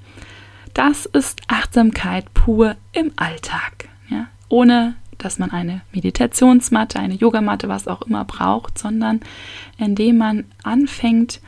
Das 0.73 1.05
ist 1.05 1.41
Achtsamkeit 1.47 2.33
pur 2.33 2.75
im 2.93 3.11
Alltag. 3.15 3.89
Ja? 4.09 4.27
Ohne 4.49 4.95
dass 5.17 5.37
man 5.37 5.51
eine 5.51 5.81
Meditationsmatte, 5.93 6.99
eine 6.99 7.13
Yogamatte, 7.13 7.69
was 7.69 7.87
auch 7.87 8.01
immer 8.01 8.25
braucht, 8.25 8.77
sondern 8.79 9.19
indem 9.77 10.17
man 10.17 10.45
anfängt, 10.63 11.41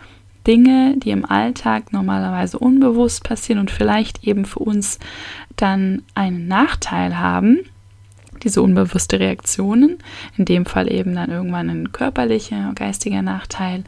Dinge, 0.46 0.96
die 0.98 1.12
im 1.12 1.26
Alltag 1.26 1.94
normalerweise 1.94 2.60
unbewusst 2.60 3.24
passieren 3.24 3.60
und 3.60 3.72
vielleicht 3.72 4.26
eben 4.26 4.46
für 4.46 4.60
uns 4.60 5.00
dann 5.56 6.04
einen 6.16 6.48
Nachteil 6.48 7.18
haben, 7.18 7.60
diese 8.44 8.62
unbewusste 8.62 9.20
Reaktionen, 9.20 10.00
in 10.38 10.44
dem 10.44 10.66
Fall 10.66 10.92
eben 10.92 11.16
dann 11.16 11.32
irgendwann 11.32 11.70
ein 11.70 11.92
körperlicher, 11.94 12.74
geistiger 12.76 13.22
Nachteil, 13.22 13.86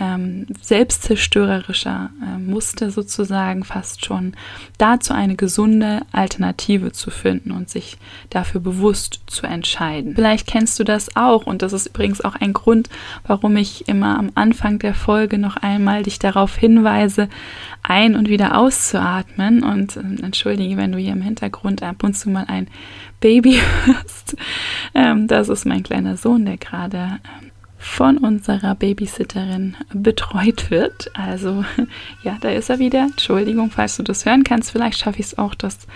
ähm, 0.00 0.46
selbstzerstörerischer 0.60 2.10
äh, 2.22 2.38
Muster 2.38 2.90
sozusagen 2.90 3.64
fast 3.64 4.04
schon, 4.04 4.34
dazu 4.78 5.12
eine 5.12 5.36
gesunde 5.36 6.02
Alternative 6.12 6.92
zu 6.92 7.10
finden 7.10 7.52
und 7.52 7.68
sich 7.70 7.98
dafür 8.30 8.60
bewusst 8.60 9.20
zu 9.26 9.46
entscheiden. 9.46 10.14
Vielleicht 10.14 10.46
kennst 10.46 10.78
du 10.78 10.84
das 10.84 11.16
auch 11.16 11.46
und 11.46 11.62
das 11.62 11.72
ist 11.72 11.86
übrigens 11.86 12.20
auch 12.22 12.34
ein 12.34 12.52
Grund, 12.52 12.88
warum 13.26 13.56
ich 13.56 13.88
immer 13.88 14.18
am 14.18 14.30
Anfang 14.34 14.78
der 14.78 14.94
Folge 14.94 15.38
noch 15.38 15.56
einmal 15.56 16.02
dich 16.02 16.18
darauf 16.18 16.56
hinweise, 16.56 17.28
ein- 17.82 18.16
und 18.16 18.28
wieder 18.28 18.58
auszuatmen 18.58 19.62
und 19.62 19.96
äh, 19.96 20.00
entschuldige, 20.22 20.76
wenn 20.76 20.92
du 20.92 20.98
hier 20.98 21.12
im 21.12 21.22
Hintergrund 21.22 21.82
ab 21.82 22.02
und 22.02 22.14
zu 22.14 22.30
mal 22.30 22.46
ein 22.48 22.68
Baby 23.20 23.60
hörst. 23.84 24.36
Ähm, 24.94 25.28
das 25.28 25.48
ist 25.48 25.64
mein 25.64 25.82
kleiner 25.82 26.16
Sohn, 26.16 26.44
der 26.44 26.56
gerade 26.56 27.20
ähm, 27.42 27.50
von 27.84 28.16
unserer 28.16 28.74
Babysitterin 28.74 29.76
betreut 29.92 30.70
wird. 30.70 31.10
Also 31.12 31.66
ja, 32.22 32.38
da 32.40 32.48
ist 32.48 32.70
er 32.70 32.78
wieder. 32.78 33.02
Entschuldigung, 33.02 33.70
falls 33.70 33.98
du 33.98 34.02
das 34.02 34.24
hören 34.24 34.42
kannst. 34.42 34.70
Vielleicht 34.70 34.98
schaffe 34.98 35.20
ich 35.20 35.26
es 35.26 35.38
auch, 35.38 35.54
das 35.54 35.86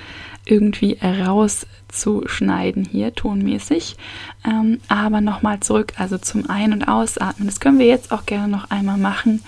irgendwie 0.44 0.98
rauszuschneiden 1.02 2.84
hier, 2.84 3.14
tonmäßig. 3.14 3.96
Ähm, 4.44 4.80
aber 4.88 5.22
nochmal 5.22 5.60
zurück, 5.60 5.94
also 5.96 6.18
zum 6.18 6.48
Ein- 6.50 6.74
und 6.74 6.88
Ausatmen. 6.88 7.48
Das 7.48 7.58
können 7.58 7.78
wir 7.78 7.86
jetzt 7.86 8.12
auch 8.12 8.26
gerne 8.26 8.48
noch 8.48 8.70
einmal 8.70 8.98
machen. 8.98 9.42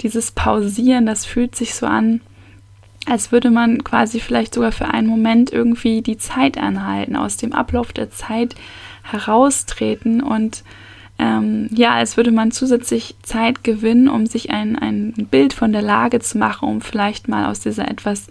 Dieses 0.00 0.32
Pausieren, 0.32 1.06
das 1.06 1.24
fühlt 1.24 1.54
sich 1.54 1.76
so 1.76 1.86
an, 1.86 2.20
als 3.06 3.32
würde 3.32 3.50
man 3.50 3.84
quasi 3.84 4.20
vielleicht 4.20 4.54
sogar 4.54 4.72
für 4.72 4.88
einen 4.88 5.06
Moment 5.06 5.52
irgendwie 5.52 6.02
die 6.02 6.16
Zeit 6.16 6.58
anhalten, 6.58 7.16
aus 7.16 7.36
dem 7.36 7.52
Ablauf 7.52 7.92
der 7.92 8.10
Zeit 8.10 8.54
heraustreten 9.02 10.22
und 10.22 10.64
ähm, 11.18 11.68
ja, 11.70 11.94
als 11.94 12.16
würde 12.16 12.32
man 12.32 12.50
zusätzlich 12.50 13.14
Zeit 13.22 13.62
gewinnen, 13.62 14.08
um 14.08 14.26
sich 14.26 14.50
ein, 14.50 14.76
ein 14.76 15.12
Bild 15.30 15.52
von 15.52 15.72
der 15.72 15.82
Lage 15.82 16.18
zu 16.18 16.38
machen, 16.38 16.68
um 16.68 16.80
vielleicht 16.80 17.28
mal 17.28 17.46
aus 17.46 17.60
dieser 17.60 17.88
etwas 17.88 18.26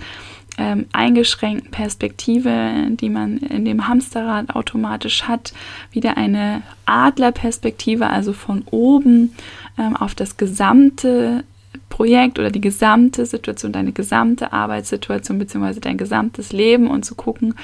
ähm, 0.58 0.86
eingeschränkten 0.92 1.72
Perspektive, 1.72 2.88
die 2.90 3.10
man 3.10 3.38
in 3.38 3.66
dem 3.66 3.88
Hamsterrad 3.88 4.56
automatisch 4.56 5.24
hat, 5.24 5.54
wieder 5.92 6.18
eine 6.18 6.62
Adlerperspektive, 6.86 8.08
also 8.08 8.34
von 8.34 8.64
oben 8.70 9.34
ähm, 9.80 9.96
auf 9.96 10.14
das 10.14 10.38
gesamte 10.38 11.44
Projekt 11.90 12.40
oder 12.40 12.52
die 12.52 12.62
gesamte 12.62 13.26
Situation, 13.26 13.72
deine 13.72 13.92
gesamte 13.92 14.54
Arbeitssituation 14.54 15.40
bzw. 15.40 15.80
dein 15.80 15.98
gesamtes 15.98 16.52
Leben 16.52 16.88
und 16.88 17.06
zu 17.06 17.16
gucken, 17.16 17.56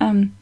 ähm, 0.00 0.32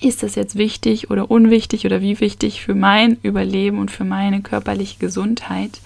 ist 0.00 0.22
das 0.22 0.34
jetzt 0.34 0.56
wichtig 0.56 1.10
oder 1.10 1.30
unwichtig 1.30 1.84
oder 1.84 2.00
wie 2.00 2.20
wichtig 2.20 2.62
für 2.62 2.74
mein 2.74 3.18
Überleben 3.22 3.78
und 3.78 3.90
für 3.90 4.04
meine 4.04 4.40
körperliche 4.40 4.98
Gesundheit. 4.98 5.80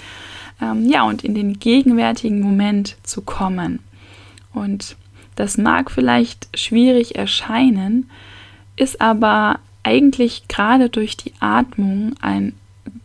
Ähm, 0.62 0.88
ja, 0.88 1.02
und 1.02 1.24
in 1.24 1.34
den 1.34 1.58
gegenwärtigen 1.58 2.40
Moment 2.40 2.96
zu 3.02 3.22
kommen. 3.22 3.80
Und 4.52 4.96
das 5.34 5.58
mag 5.58 5.90
vielleicht 5.90 6.48
schwierig 6.56 7.16
erscheinen, 7.16 8.08
ist 8.76 9.00
aber 9.00 9.58
eigentlich 9.82 10.46
gerade 10.48 10.88
durch 10.88 11.16
die 11.16 11.32
Atmung 11.40 12.14
ein 12.20 12.54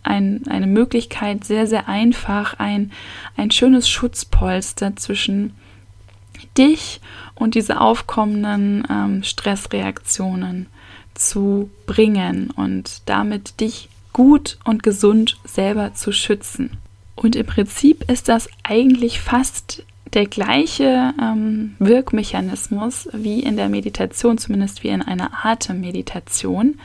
ein, 0.04 0.44
eine 0.48 0.68
Möglichkeit, 0.68 1.44
sehr, 1.44 1.68
sehr 1.68 1.88
einfach 1.88 2.56
ein, 2.60 2.92
ein 3.38 3.52
schönes 3.52 3.90
Schutzpolster 3.90 4.96
zwischen 4.96 5.54
dich 6.58 7.02
und 7.36 7.56
diese 7.56 7.80
aufkommenden 7.82 8.86
ähm, 8.90 9.24
Stressreaktionen 9.24 10.68
zu 11.14 11.70
bringen 11.86 12.50
und 12.52 13.02
damit 13.06 13.60
dich 13.60 13.90
gut 14.14 14.58
und 14.64 14.84
gesund 14.84 15.38
selber 15.44 15.94
zu 15.94 16.12
schützen. 16.12 16.78
Und 17.16 17.36
im 17.36 17.46
Prinzip 17.46 18.10
ist 18.10 18.30
das 18.30 18.50
eigentlich 18.64 19.20
fast 19.20 19.84
der 20.14 20.26
gleiche 20.26 21.14
ähm, 21.22 21.76
Wirkmechanismus 21.80 23.10
wie 23.14 23.42
in 23.42 23.58
der 23.58 23.70
Meditation, 23.70 24.38
zumindest 24.38 24.84
wie 24.84 24.88
in 24.88 25.02
einer 25.02 25.46
Atemmeditation, 25.46 26.80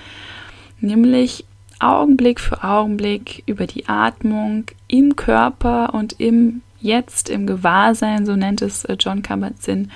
nämlich 0.81 1.47
Augenblick 1.81 2.41
für 2.41 2.63
Augenblick 2.65 3.43
über 3.47 3.67
die 3.67 3.89
Atmung 3.89 4.65
im 4.89 5.17
Körper 5.17 5.95
und 5.95 6.21
im 6.21 6.63
Jetzt, 6.81 7.31
im 7.31 7.47
Gewahrsein, 7.47 8.27
so 8.27 8.37
nennt 8.37 8.61
es 8.61 8.85
äh, 8.85 8.97
John 9.01 9.23
Kabat-Zinn, 9.23 9.91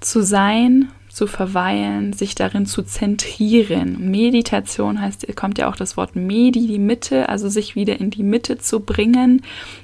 zu 0.00 0.22
sein, 0.22 0.88
zu 1.18 1.26
verweilen, 1.26 2.12
sich 2.12 2.34
darin 2.34 2.64
zu 2.64 2.82
zentrieren. 2.82 4.10
Meditation 4.10 5.00
heißt, 5.00 5.26
kommt 5.36 5.58
ja 5.58 5.68
auch 5.68 5.76
das 5.76 5.96
Wort 5.96 6.14
Medi, 6.14 6.66
die 6.66 6.78
Mitte, 6.78 7.28
also 7.28 7.48
sich 7.48 7.74
wieder 7.74 7.98
in 8.00 8.10
die 8.10 8.22
Mitte 8.22 8.56
zu 8.56 8.80
bringen. 8.80 9.42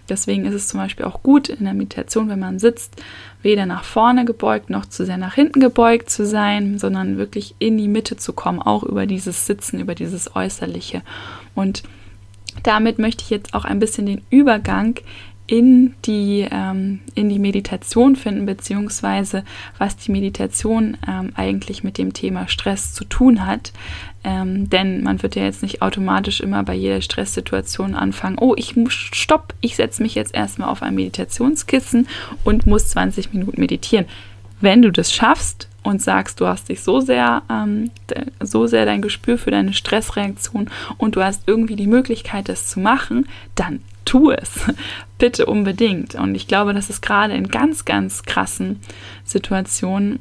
Deswegen 0.08 0.44
ist 0.44 0.54
es 0.54 0.68
zum 0.68 0.78
Beispiel 0.78 1.06
auch 1.06 1.22
gut 1.22 1.48
in 1.48 1.64
der 1.64 1.74
Meditation, 1.74 2.28
wenn 2.28 2.38
man 2.38 2.58
sitzt, 2.58 3.02
weder 3.44 3.66
nach 3.66 3.84
vorne 3.84 4.24
gebeugt 4.24 4.70
noch 4.70 4.86
zu 4.86 5.06
sehr 5.06 5.18
nach 5.18 5.34
hinten 5.34 5.60
gebeugt 5.60 6.10
zu 6.10 6.26
sein, 6.26 6.78
sondern 6.78 7.18
wirklich 7.18 7.54
in 7.58 7.78
die 7.78 7.88
Mitte 7.88 8.16
zu 8.16 8.32
kommen, 8.32 8.60
auch 8.60 8.82
über 8.82 9.06
dieses 9.06 9.46
Sitzen, 9.46 9.78
über 9.78 9.94
dieses 9.94 10.34
Äußerliche. 10.34 11.02
Und 11.54 11.84
damit 12.62 12.98
möchte 12.98 13.22
ich 13.22 13.30
jetzt 13.30 13.54
auch 13.54 13.64
ein 13.64 13.78
bisschen 13.78 14.06
den 14.06 14.22
Übergang 14.30 14.98
in 15.46 15.94
die, 16.06 16.46
ähm, 16.50 17.00
in 17.14 17.28
die 17.28 17.38
Meditation 17.38 18.16
finden, 18.16 18.46
beziehungsweise 18.46 19.44
was 19.78 19.96
die 19.96 20.10
Meditation 20.10 20.96
ähm, 21.06 21.32
eigentlich 21.34 21.84
mit 21.84 21.98
dem 21.98 22.14
Thema 22.14 22.48
Stress 22.48 22.94
zu 22.94 23.04
tun 23.04 23.46
hat. 23.46 23.72
Ähm, 24.26 24.70
denn 24.70 25.02
man 25.02 25.22
wird 25.22 25.36
ja 25.36 25.44
jetzt 25.44 25.62
nicht 25.62 25.82
automatisch 25.82 26.40
immer 26.40 26.62
bei 26.62 26.74
jeder 26.74 27.02
Stresssituation 27.02 27.94
anfangen, 27.94 28.38
oh, 28.40 28.54
ich 28.56 28.74
muss, 28.74 28.94
stopp, 28.94 29.54
ich 29.60 29.76
setze 29.76 30.02
mich 30.02 30.14
jetzt 30.14 30.34
erstmal 30.34 30.70
auf 30.70 30.82
ein 30.82 30.94
Meditationskissen 30.94 32.08
und 32.42 32.66
muss 32.66 32.88
20 32.88 33.34
Minuten 33.34 33.60
meditieren. 33.60 34.06
Wenn 34.62 34.80
du 34.80 34.90
das 34.90 35.12
schaffst 35.12 35.68
und 35.84 36.02
sagst, 36.02 36.40
du 36.40 36.48
hast 36.48 36.68
dich 36.68 36.82
so 36.82 36.98
sehr, 36.98 37.42
ähm, 37.48 37.92
so 38.40 38.66
sehr 38.66 38.86
dein 38.86 39.02
Gespür 39.02 39.38
für 39.38 39.52
deine 39.52 39.72
Stressreaktion 39.72 40.68
und 40.96 41.14
du 41.14 41.22
hast 41.22 41.42
irgendwie 41.46 41.76
die 41.76 41.86
Möglichkeit, 41.86 42.48
das 42.48 42.66
zu 42.68 42.80
machen, 42.80 43.28
dann 43.54 43.82
tu 44.04 44.32
es. 44.32 44.60
Bitte 45.18 45.46
unbedingt. 45.46 46.16
Und 46.16 46.34
ich 46.34 46.48
glaube, 46.48 46.74
dass 46.74 46.90
es 46.90 47.00
gerade 47.00 47.34
in 47.34 47.48
ganz, 47.48 47.84
ganz 47.84 48.24
krassen 48.24 48.80
Situationen 49.24 50.18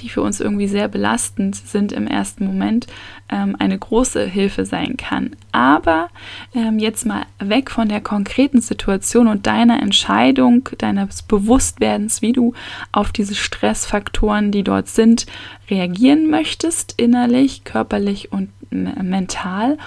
die 0.00 0.08
für 0.08 0.22
uns 0.22 0.40
irgendwie 0.40 0.68
sehr 0.68 0.88
belastend 0.88 1.56
sind 1.56 1.92
im 1.92 2.06
ersten 2.06 2.46
Moment, 2.46 2.86
ähm, 3.30 3.56
eine 3.58 3.78
große 3.78 4.24
Hilfe 4.24 4.64
sein 4.64 4.96
kann. 4.96 5.36
Aber 5.52 6.08
ähm, 6.54 6.78
jetzt 6.78 7.06
mal 7.06 7.26
weg 7.38 7.70
von 7.70 7.88
der 7.88 8.00
konkreten 8.00 8.60
Situation 8.60 9.28
und 9.28 9.46
deiner 9.46 9.82
Entscheidung, 9.82 10.68
deines 10.78 11.22
Bewusstwerdens, 11.22 12.22
wie 12.22 12.32
du 12.32 12.54
auf 12.92 13.12
diese 13.12 13.34
Stressfaktoren, 13.34 14.50
die 14.52 14.62
dort 14.62 14.88
sind, 14.88 15.26
reagieren 15.70 16.30
möchtest, 16.30 16.94
innerlich, 16.96 17.64
körperlich 17.64 18.32
und 18.32 18.50
mental, 18.70 19.78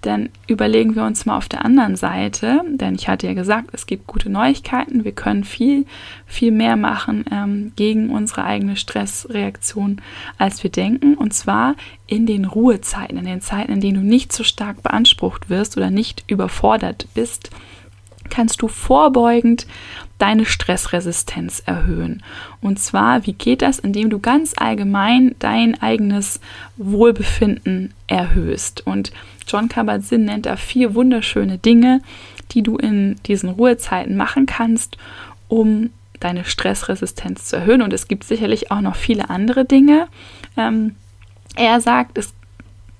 dann 0.00 0.28
überlegen 0.46 0.96
wir 0.96 1.04
uns 1.04 1.24
mal 1.24 1.36
auf 1.36 1.48
der 1.48 1.64
anderen 1.64 1.96
Seite, 1.96 2.62
denn 2.68 2.94
ich 2.94 3.08
hatte 3.08 3.26
ja 3.26 3.34
gesagt, 3.34 3.70
es 3.72 3.86
gibt 3.86 4.06
gute 4.06 4.28
Neuigkeiten, 4.28 5.04
wir 5.04 5.12
können 5.12 5.44
viel, 5.44 5.86
viel 6.26 6.50
mehr 6.50 6.76
machen 6.76 7.24
ähm, 7.30 7.72
gegen 7.76 8.10
unsere 8.10 8.44
eigene 8.44 8.76
Stressreaktion, 8.76 10.00
als 10.36 10.62
wir 10.62 10.70
denken, 10.70 11.14
und 11.14 11.32
zwar 11.32 11.76
in 12.06 12.26
den 12.26 12.44
Ruhezeiten, 12.44 13.18
in 13.18 13.24
den 13.24 13.40
Zeiten, 13.40 13.72
in 13.72 13.80
denen 13.80 14.02
du 14.02 14.06
nicht 14.06 14.32
so 14.32 14.44
stark 14.44 14.82
beansprucht 14.82 15.48
wirst 15.48 15.76
oder 15.76 15.90
nicht 15.90 16.24
überfordert 16.28 17.06
bist, 17.14 17.50
kannst 18.30 18.62
du 18.62 18.68
vorbeugend 18.68 19.66
deine 20.18 20.46
Stressresistenz 20.46 21.62
erhöhen. 21.66 22.22
Und 22.60 22.78
zwar, 22.78 23.26
wie 23.26 23.32
geht 23.32 23.62
das? 23.62 23.78
Indem 23.78 24.10
du 24.10 24.18
ganz 24.18 24.54
allgemein 24.56 25.34
dein 25.38 25.80
eigenes 25.80 26.40
Wohlbefinden 26.76 27.92
erhöhst. 28.06 28.86
Und 28.86 29.12
John 29.46 29.68
Kabat-Zinn 29.68 30.24
nennt 30.24 30.46
da 30.46 30.56
vier 30.56 30.94
wunderschöne 30.94 31.58
Dinge, 31.58 32.00
die 32.52 32.62
du 32.62 32.76
in 32.76 33.16
diesen 33.26 33.50
Ruhezeiten 33.50 34.16
machen 34.16 34.46
kannst, 34.46 34.96
um 35.48 35.90
deine 36.20 36.44
Stressresistenz 36.44 37.46
zu 37.46 37.56
erhöhen. 37.56 37.82
Und 37.82 37.92
es 37.92 38.08
gibt 38.08 38.24
sicherlich 38.24 38.70
auch 38.70 38.80
noch 38.80 38.96
viele 38.96 39.30
andere 39.30 39.64
Dinge. 39.64 40.08
Ähm, 40.56 40.94
er 41.56 41.80
sagt, 41.80 42.18
es 42.18 42.32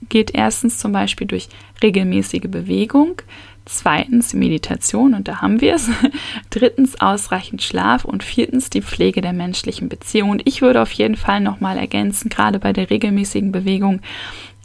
geht 0.08 0.34
erstens 0.34 0.78
zum 0.78 0.92
Beispiel 0.92 1.26
durch 1.26 1.48
regelmäßige 1.82 2.48
Bewegung, 2.48 3.22
zweitens 3.66 4.34
Meditation 4.34 5.14
und 5.14 5.28
da 5.28 5.40
haben 5.40 5.60
wir 5.60 5.74
es, 5.74 5.88
drittens 6.50 7.00
ausreichend 7.00 7.62
Schlaf 7.62 8.04
und 8.04 8.22
viertens 8.22 8.70
die 8.70 8.82
Pflege 8.82 9.20
der 9.20 9.32
menschlichen 9.32 9.88
Beziehung. 9.88 10.30
Und 10.30 10.42
ich 10.46 10.62
würde 10.62 10.82
auf 10.82 10.92
jeden 10.92 11.16
Fall 11.16 11.40
nochmal 11.40 11.78
ergänzen, 11.78 12.28
gerade 12.28 12.58
bei 12.58 12.72
der 12.72 12.90
regelmäßigen 12.90 13.52
Bewegung 13.52 14.00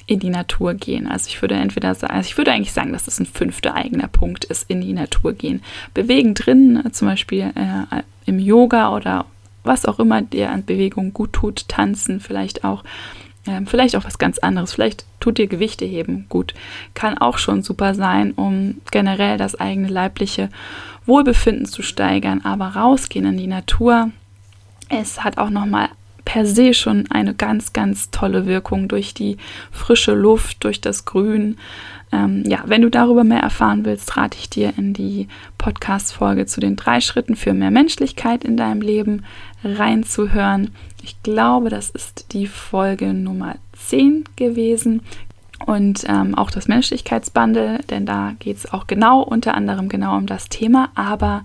in 0.06 0.20
die 0.20 0.30
Natur 0.30 0.74
gehen. 0.74 1.08
Also 1.08 1.28
ich 1.28 1.42
würde 1.42 1.56
entweder 1.56 1.94
sagen, 1.94 2.14
also 2.14 2.28
ich 2.28 2.38
würde 2.38 2.52
eigentlich 2.52 2.74
sagen, 2.74 2.92
dass 2.92 3.06
das 3.06 3.20
ein 3.20 3.28
fünfter 3.28 3.76
eigener 3.76 4.08
Punkt 4.08 4.44
ist, 4.46 4.70
in 4.70 4.82
die 4.82 4.94
Natur 4.94 5.34
gehen. 5.34 5.62
Bewegen 5.94 6.34
drin, 6.34 6.84
zum 6.92 7.08
Beispiel 7.08 7.52
äh, 7.56 8.02
im 8.26 8.40
Yoga 8.40 8.96
oder 8.96 9.26
was 9.64 9.86
auch 9.86 10.00
immer 10.00 10.22
dir 10.22 10.50
an 10.50 10.66
Bewegung 10.66 11.14
gut 11.14 11.34
tut, 11.34 11.68
tanzen 11.68 12.20
vielleicht 12.20 12.64
auch 12.64 12.84
ähm, 13.50 13.66
vielleicht 13.66 13.96
auch 13.96 14.06
was 14.06 14.18
ganz 14.20 14.38
anderes. 14.38 14.74
Vielleicht 14.74 15.06
tut 15.20 15.38
dir 15.38 15.48
Gewichte 15.48 15.86
heben 15.86 16.28
gut. 16.30 16.54
Kann 16.94 17.18
auch 17.18 17.38
schon 17.40 17.64
super 17.64 17.96
sein, 17.96 18.32
um 18.34 18.82
generell 18.92 19.38
das 19.38 19.60
eigene 19.60 19.88
leibliche 19.88 20.50
Wohlbefinden 21.06 21.66
zu 21.66 21.82
steigern. 21.82 22.42
Aber 22.44 22.68
rausgehen 22.68 23.26
in 23.26 23.38
die 23.38 23.48
Natur, 23.48 24.12
es 24.90 25.24
hat 25.24 25.38
auch 25.38 25.50
nochmal 25.50 25.90
per 26.26 26.46
se 26.46 26.76
schon 26.76 27.10
eine 27.10 27.34
ganz, 27.34 27.74
ganz 27.74 28.12
tolle 28.12 28.46
Wirkung 28.46 28.88
durch 28.88 29.16
die 29.16 29.38
frische 29.72 30.14
Luft, 30.14 30.64
durch 30.64 30.80
das 30.80 31.06
Grün. 31.06 31.58
Ähm, 32.12 32.44
ja, 32.48 32.64
wenn 32.66 32.82
du 32.82 32.90
darüber 32.90 33.24
mehr 33.24 33.42
erfahren 33.42 33.86
willst, 33.86 34.18
rate 34.18 34.38
ich 34.38 34.50
dir 34.50 34.74
in 34.78 34.94
die 34.94 35.28
Podcast-Folge 35.58 36.46
zu 36.46 36.60
den 36.60 36.76
drei 36.76 37.02
Schritten 37.02 37.36
für 37.36 37.54
mehr 37.54 37.72
Menschlichkeit 37.72 38.44
in 38.44 38.58
deinem 38.58 38.82
Leben 38.82 39.24
reinzuhören. 39.64 40.72
Ich 41.04 41.22
glaube, 41.22 41.70
das 41.70 41.90
ist 41.90 42.34
die 42.34 42.48
Folge 42.48 43.14
Nummer 43.14 43.56
10 43.74 44.24
gewesen. 44.36 45.02
Und 45.66 46.06
ähm, 46.08 46.36
auch 46.36 46.52
das 46.52 46.68
Menschlichkeitsbundle, 46.68 47.80
denn 47.90 48.06
da 48.06 48.34
geht 48.40 48.58
es 48.58 48.74
auch 48.74 48.88
genau, 48.88 49.22
unter 49.22 49.56
anderem 49.56 49.90
genau 49.90 50.16
um 50.18 50.26
das 50.26 50.50
Thema. 50.50 50.90
Aber 50.96 51.44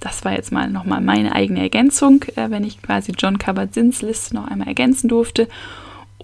das 0.00 0.24
war 0.24 0.32
jetzt 0.32 0.52
mal 0.52 0.70
nochmal 0.70 1.00
meine 1.00 1.34
eigene 1.34 1.60
Ergänzung, 1.60 2.24
äh, 2.36 2.50
wenn 2.50 2.62
ich 2.62 2.82
quasi 2.82 3.12
John 3.18 3.38
Kabat-Zins 3.38 4.02
Liste 4.02 4.34
noch 4.34 4.46
einmal 4.46 4.68
ergänzen 4.68 5.08
durfte. 5.08 5.48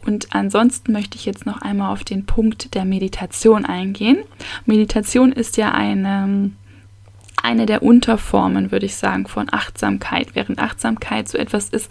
Und 0.06 0.34
ansonsten 0.34 0.92
möchte 0.92 1.16
ich 1.16 1.24
jetzt 1.24 1.46
noch 1.46 1.62
einmal 1.62 1.92
auf 1.92 2.04
den 2.04 2.26
Punkt 2.26 2.74
der 2.74 2.84
Meditation 2.84 3.64
eingehen. 3.64 4.18
Meditation 4.66 5.32
ist 5.32 5.56
ja 5.56 5.72
eine 5.72 6.50
eine 7.44 7.66
der 7.66 7.82
Unterformen, 7.82 8.72
würde 8.72 8.86
ich 8.86 8.96
sagen, 8.96 9.26
von 9.26 9.52
Achtsamkeit. 9.52 10.34
Während 10.34 10.58
Achtsamkeit 10.58 11.28
so 11.28 11.36
etwas 11.36 11.68
ist, 11.68 11.90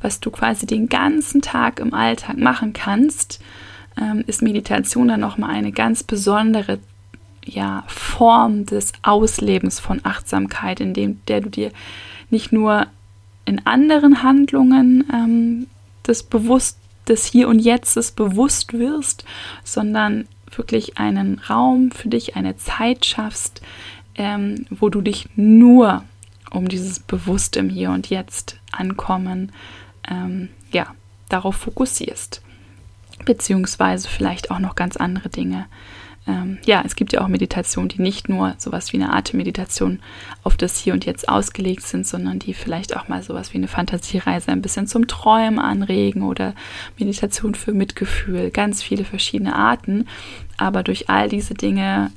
was 0.00 0.18
du 0.18 0.30
quasi 0.30 0.66
den 0.66 0.88
ganzen 0.88 1.42
Tag 1.42 1.78
im 1.78 1.92
Alltag 1.92 2.38
machen 2.38 2.72
kannst, 2.72 3.38
ähm, 4.00 4.24
ist 4.26 4.40
Meditation 4.40 5.08
dann 5.08 5.20
nochmal 5.20 5.50
eine 5.50 5.72
ganz 5.72 6.02
besondere 6.02 6.78
ja, 7.44 7.84
Form 7.86 8.64
des 8.64 8.92
Auslebens 9.02 9.78
von 9.78 10.00
Achtsamkeit, 10.04 10.80
in 10.80 10.94
dem 10.94 11.20
der 11.28 11.42
du 11.42 11.50
dir 11.50 11.70
nicht 12.30 12.50
nur 12.50 12.86
in 13.44 13.66
anderen 13.66 14.22
Handlungen 14.22 15.04
ähm, 15.12 15.66
des 16.06 16.22
Bewusst 16.22 16.78
des 17.08 17.24
Hier 17.24 17.48
und 17.48 17.58
Jetztes 17.58 18.12
bewusst 18.12 18.72
wirst, 18.72 19.24
sondern 19.62 20.26
wirklich 20.56 20.98
einen 20.98 21.40
Raum 21.40 21.90
für 21.90 22.08
dich, 22.08 22.36
eine 22.36 22.56
Zeit 22.56 23.04
schaffst, 23.04 23.60
ähm, 24.14 24.66
wo 24.70 24.88
du 24.88 25.00
dich 25.00 25.28
nur 25.36 26.04
um 26.50 26.68
dieses 26.68 27.00
bewusst 27.00 27.56
im 27.56 27.68
Hier 27.68 27.90
und 27.90 28.10
Jetzt 28.10 28.58
ankommen, 28.70 29.52
ähm, 30.08 30.48
ja, 30.70 30.94
darauf 31.28 31.56
fokussierst. 31.56 32.42
Beziehungsweise 33.24 34.08
vielleicht 34.08 34.50
auch 34.50 34.58
noch 34.58 34.74
ganz 34.74 34.96
andere 34.96 35.28
Dinge. 35.28 35.66
Ähm, 36.26 36.58
ja, 36.64 36.82
es 36.86 36.96
gibt 36.96 37.12
ja 37.12 37.20
auch 37.20 37.28
Meditationen, 37.28 37.88
die 37.88 38.00
nicht 38.00 38.28
nur 38.28 38.54
sowas 38.56 38.92
wie 38.92 38.96
eine 38.96 39.12
Atemmeditation 39.12 40.00
auf 40.42 40.56
das 40.56 40.78
Hier 40.78 40.94
und 40.94 41.04
Jetzt 41.04 41.28
ausgelegt 41.28 41.82
sind, 41.82 42.06
sondern 42.06 42.38
die 42.38 42.54
vielleicht 42.54 42.96
auch 42.96 43.08
mal 43.08 43.22
sowas 43.22 43.52
wie 43.52 43.58
eine 43.58 43.68
Fantasiereise 43.68 44.50
ein 44.50 44.62
bisschen 44.62 44.86
zum 44.86 45.06
Träumen 45.06 45.58
anregen 45.58 46.22
oder 46.22 46.54
Meditation 46.98 47.54
für 47.54 47.72
Mitgefühl, 47.72 48.50
ganz 48.50 48.82
viele 48.82 49.04
verschiedene 49.04 49.54
Arten. 49.54 50.06
Aber 50.56 50.82
durch 50.82 51.10
all 51.10 51.28
diese 51.28 51.54
Dinge 51.54 52.10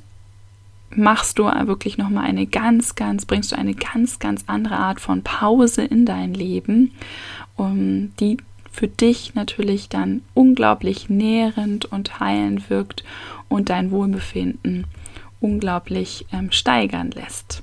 machst 0.90 1.38
du 1.38 1.44
wirklich 1.44 1.98
nochmal 1.98 2.24
eine 2.24 2.46
ganz, 2.46 2.94
ganz, 2.94 3.26
bringst 3.26 3.52
du 3.52 3.58
eine 3.58 3.74
ganz, 3.74 4.18
ganz 4.20 4.44
andere 4.46 4.76
Art 4.76 5.00
von 5.00 5.22
Pause 5.22 5.82
in 5.84 6.06
dein 6.06 6.32
Leben, 6.32 6.92
um, 7.56 8.12
die 8.20 8.38
für 8.70 8.88
dich 8.88 9.34
natürlich 9.34 9.88
dann 9.88 10.22
unglaublich 10.34 11.10
nährend 11.10 11.86
und 11.86 12.20
heilend 12.20 12.70
wirkt 12.70 13.04
und 13.48 13.70
dein 13.70 13.90
Wohlbefinden 13.90 14.86
unglaublich 15.40 16.26
ähm, 16.32 16.50
steigern 16.50 17.10
lässt. 17.10 17.62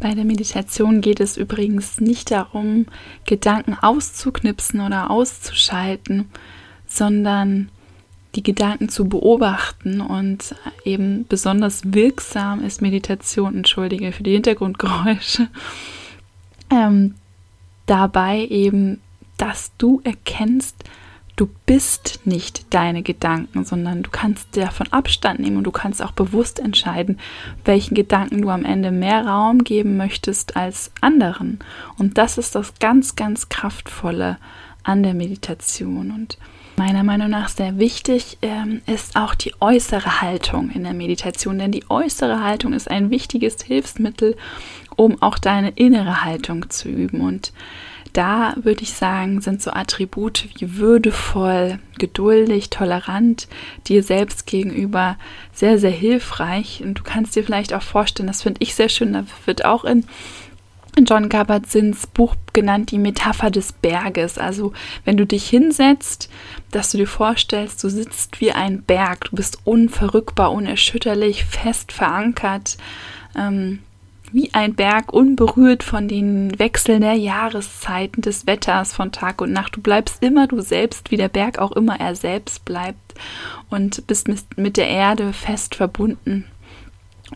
Bei 0.00 0.14
der 0.14 0.24
Meditation 0.24 1.00
geht 1.00 1.20
es 1.20 1.36
übrigens 1.36 2.00
nicht 2.00 2.30
darum, 2.30 2.86
Gedanken 3.26 3.74
auszuknipsen 3.74 4.80
oder 4.80 5.10
auszuschalten, 5.10 6.28
sondern 6.86 7.70
die 8.34 8.42
Gedanken 8.42 8.88
zu 8.88 9.08
beobachten 9.08 10.00
und 10.00 10.56
eben 10.84 11.24
besonders 11.28 11.94
wirksam 11.94 12.64
ist 12.64 12.82
Meditation, 12.82 13.56
entschuldige 13.56 14.12
für 14.12 14.24
die 14.24 14.32
Hintergrundgeräusche, 14.32 15.48
ähm, 16.70 17.14
dabei 17.86 18.46
eben, 18.46 19.00
dass 19.36 19.72
du 19.78 20.00
erkennst, 20.04 20.84
du 21.36 21.48
bist 21.66 22.20
nicht 22.24 22.72
deine 22.72 23.02
Gedanken, 23.02 23.64
sondern 23.64 24.02
du 24.02 24.10
kannst 24.10 24.56
davon 24.56 24.86
Abstand 24.92 25.40
nehmen 25.40 25.58
und 25.58 25.64
du 25.64 25.72
kannst 25.72 26.02
auch 26.02 26.12
bewusst 26.12 26.60
entscheiden, 26.60 27.18
welchen 27.64 27.94
Gedanken 27.94 28.42
du 28.42 28.50
am 28.50 28.64
Ende 28.64 28.90
mehr 28.90 29.26
Raum 29.26 29.64
geben 29.64 29.96
möchtest 29.96 30.56
als 30.56 30.92
anderen. 31.00 31.58
Und 31.98 32.18
das 32.18 32.38
ist 32.38 32.54
das 32.54 32.74
ganz, 32.78 33.16
ganz 33.16 33.48
kraftvolle 33.48 34.38
an 34.84 35.02
der 35.02 35.14
Meditation. 35.14 36.12
Und 36.12 36.38
meiner 36.76 37.02
Meinung 37.02 37.30
nach 37.30 37.48
sehr 37.48 37.78
wichtig 37.78 38.38
ähm, 38.42 38.82
ist 38.86 39.16
auch 39.16 39.34
die 39.34 39.54
äußere 39.60 40.20
Haltung 40.20 40.70
in 40.70 40.84
der 40.84 40.94
Meditation, 40.94 41.58
denn 41.58 41.72
die 41.72 41.88
äußere 41.88 42.42
Haltung 42.42 42.72
ist 42.72 42.90
ein 42.90 43.10
wichtiges 43.10 43.62
Hilfsmittel, 43.62 44.36
um 44.96 45.20
auch 45.20 45.38
deine 45.38 45.70
innere 45.70 46.24
Haltung 46.24 46.70
zu 46.70 46.88
üben. 46.88 47.20
Und 47.20 47.52
da 48.14 48.54
würde 48.56 48.84
ich 48.84 48.94
sagen, 48.94 49.40
sind 49.40 49.60
so 49.60 49.72
Attribute 49.72 50.48
wie 50.54 50.76
würdevoll, 50.76 51.80
geduldig, 51.98 52.70
tolerant 52.70 53.48
dir 53.88 54.02
selbst 54.04 54.46
gegenüber 54.46 55.18
sehr, 55.52 55.78
sehr 55.78 55.90
hilfreich. 55.90 56.80
Und 56.82 57.00
du 57.00 57.02
kannst 57.02 57.34
dir 57.34 57.42
vielleicht 57.42 57.74
auch 57.74 57.82
vorstellen, 57.82 58.28
das 58.28 58.42
finde 58.42 58.60
ich 58.62 58.74
sehr 58.74 58.88
schön, 58.88 59.12
da 59.12 59.24
wird 59.46 59.64
auch 59.64 59.84
in 59.84 60.04
John 60.96 61.28
Kabat-Zinns 61.28 62.06
Buch 62.06 62.36
genannt, 62.52 62.92
die 62.92 62.98
Metapher 62.98 63.50
des 63.50 63.72
Berges. 63.72 64.38
Also 64.38 64.72
wenn 65.04 65.16
du 65.16 65.26
dich 65.26 65.48
hinsetzt, 65.48 66.30
dass 66.70 66.92
du 66.92 66.98
dir 66.98 67.08
vorstellst, 67.08 67.82
du 67.82 67.88
sitzt 67.88 68.40
wie 68.40 68.52
ein 68.52 68.82
Berg, 68.82 69.24
du 69.30 69.36
bist 69.36 69.58
unverrückbar, 69.64 70.52
unerschütterlich, 70.52 71.44
fest 71.44 71.90
verankert. 71.90 72.76
Ähm, 73.36 73.80
wie 74.34 74.52
ein 74.52 74.74
Berg, 74.74 75.12
unberührt 75.12 75.84
von 75.84 76.08
den 76.08 76.58
Wechseln 76.58 77.02
der 77.02 77.14
Jahreszeiten, 77.14 78.20
des 78.20 78.48
Wetters, 78.48 78.92
von 78.92 79.12
Tag 79.12 79.40
und 79.40 79.52
Nacht. 79.52 79.76
Du 79.76 79.80
bleibst 79.80 80.24
immer 80.24 80.48
du 80.48 80.60
selbst, 80.60 81.12
wie 81.12 81.16
der 81.16 81.28
Berg 81.28 81.60
auch 81.60 81.70
immer 81.70 82.00
er 82.00 82.16
selbst 82.16 82.64
bleibt 82.64 83.14
und 83.70 84.08
bist 84.08 84.28
mit 84.56 84.76
der 84.76 84.88
Erde 84.88 85.32
fest 85.32 85.76
verbunden 85.76 86.46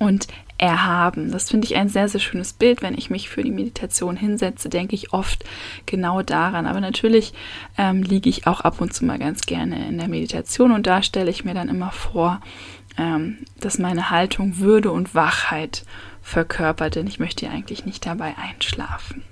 und 0.00 0.26
erhaben. 0.58 1.30
Das 1.30 1.50
finde 1.50 1.66
ich 1.66 1.76
ein 1.76 1.88
sehr, 1.88 2.08
sehr 2.08 2.20
schönes 2.20 2.52
Bild. 2.52 2.82
Wenn 2.82 2.98
ich 2.98 3.11
mich 3.11 3.28
für 3.28 3.44
die 3.44 3.52
Meditation 3.52 4.16
hinsetze, 4.16 4.68
denke 4.68 4.96
ich 4.96 5.12
oft 5.12 5.44
genau 5.87 6.22
daran. 6.22 6.66
Aber 6.66 6.80
natürlich 6.80 7.32
ähm, 7.78 8.02
liege 8.02 8.28
ich 8.28 8.48
auch 8.48 8.61
ab 8.62 8.80
und 8.80 8.92
zu 8.92 9.04
mal 9.04 9.20
ganz 9.20 9.42
gerne 9.42 9.88
in 9.88 9.98
der 9.98 10.08
Meditation 10.08 10.72
und 10.72 10.88
da 10.88 11.04
stelle 11.04 11.30
ich 11.30 11.44
mir 11.44 11.54
dann 11.54 11.68
immer 11.68 11.92
vor, 11.92 12.40
ähm, 12.98 13.38
dass 13.61 13.78
meine 13.78 14.11
Haltung 14.11 14.58
Würde 14.58 14.90
und 14.90 15.14
Wachheit 15.14 15.84
verkörpert, 16.29 16.95
denn 16.95 17.07
ich 17.07 17.19
möchte 17.19 17.49
eigentlich 17.49 17.87
nicht 17.87 18.07
dabei 18.07 18.35
einschlafen. 18.37 19.23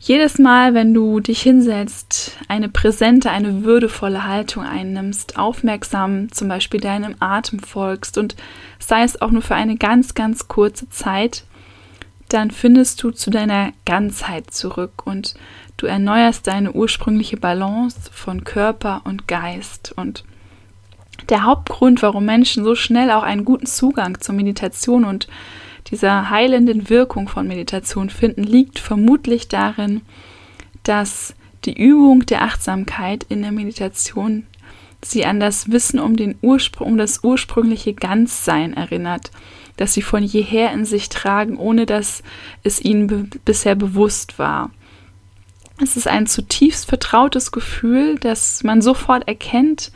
Jedes 0.00 0.38
Mal, 0.38 0.74
wenn 0.74 0.94
du 0.94 1.18
dich 1.18 1.42
hinsetzt, 1.42 2.38
eine 2.46 2.68
präsente, 2.68 3.30
eine 3.30 3.64
würdevolle 3.64 4.24
Haltung 4.24 4.62
einnimmst, 4.62 5.36
aufmerksam 5.36 6.30
zum 6.30 6.48
Beispiel 6.48 6.80
deinem 6.80 7.16
Atem 7.18 7.58
folgst 7.58 8.16
und 8.16 8.36
sei 8.78 9.02
es 9.02 9.20
auch 9.20 9.32
nur 9.32 9.42
für 9.42 9.56
eine 9.56 9.76
ganz, 9.76 10.14
ganz 10.14 10.46
kurze 10.46 10.88
Zeit, 10.88 11.44
dann 12.28 12.52
findest 12.52 13.02
du 13.02 13.10
zu 13.10 13.30
deiner 13.30 13.72
Ganzheit 13.84 14.52
zurück 14.52 15.04
und 15.04 15.34
du 15.78 15.86
erneuerst 15.86 16.46
deine 16.46 16.72
ursprüngliche 16.72 17.36
Balance 17.36 18.10
von 18.12 18.44
Körper 18.44 19.02
und 19.04 19.26
Geist 19.26 19.92
und 19.96 20.24
der 21.28 21.44
Hauptgrund, 21.44 22.02
warum 22.02 22.24
Menschen 22.24 22.64
so 22.64 22.74
schnell 22.74 23.10
auch 23.10 23.22
einen 23.22 23.44
guten 23.44 23.66
Zugang 23.66 24.20
zur 24.20 24.34
Meditation 24.34 25.04
und 25.04 25.28
dieser 25.90 26.30
heilenden 26.30 26.88
Wirkung 26.90 27.28
von 27.28 27.48
Meditation 27.48 28.10
finden, 28.10 28.42
liegt 28.42 28.78
vermutlich 28.78 29.48
darin, 29.48 30.02
dass 30.82 31.34
die 31.64 31.76
Übung 31.76 32.26
der 32.26 32.42
Achtsamkeit 32.42 33.24
in 33.28 33.42
der 33.42 33.52
Meditation 33.52 34.46
sie 35.04 35.24
an 35.24 35.40
das 35.40 35.70
Wissen 35.70 36.00
um 36.00 36.16
den 36.16 36.36
Ursprung, 36.42 36.88
um 36.88 36.98
das 36.98 37.22
ursprüngliche 37.22 37.94
Ganzsein 37.94 38.74
erinnert, 38.74 39.30
das 39.76 39.94
sie 39.94 40.02
von 40.02 40.22
jeher 40.22 40.72
in 40.72 40.84
sich 40.84 41.08
tragen, 41.08 41.56
ohne 41.56 41.86
dass 41.86 42.22
es 42.64 42.80
ihnen 42.80 43.06
be 43.06 43.28
bisher 43.44 43.76
bewusst 43.76 44.38
war. 44.38 44.70
Es 45.80 45.96
ist 45.96 46.08
ein 46.08 46.26
zutiefst 46.26 46.88
vertrautes 46.88 47.52
Gefühl, 47.52 48.16
das 48.18 48.64
man 48.64 48.82
sofort 48.82 49.28
erkennt, 49.28 49.92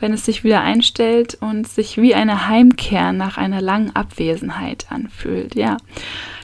wenn 0.00 0.12
es 0.12 0.24
sich 0.24 0.44
wieder 0.44 0.60
einstellt 0.60 1.38
und 1.40 1.68
sich 1.68 1.96
wie 1.96 2.14
eine 2.14 2.48
Heimkehr 2.48 3.12
nach 3.12 3.38
einer 3.38 3.60
langen 3.60 3.94
Abwesenheit 3.94 4.86
anfühlt. 4.90 5.54
Ja, 5.54 5.76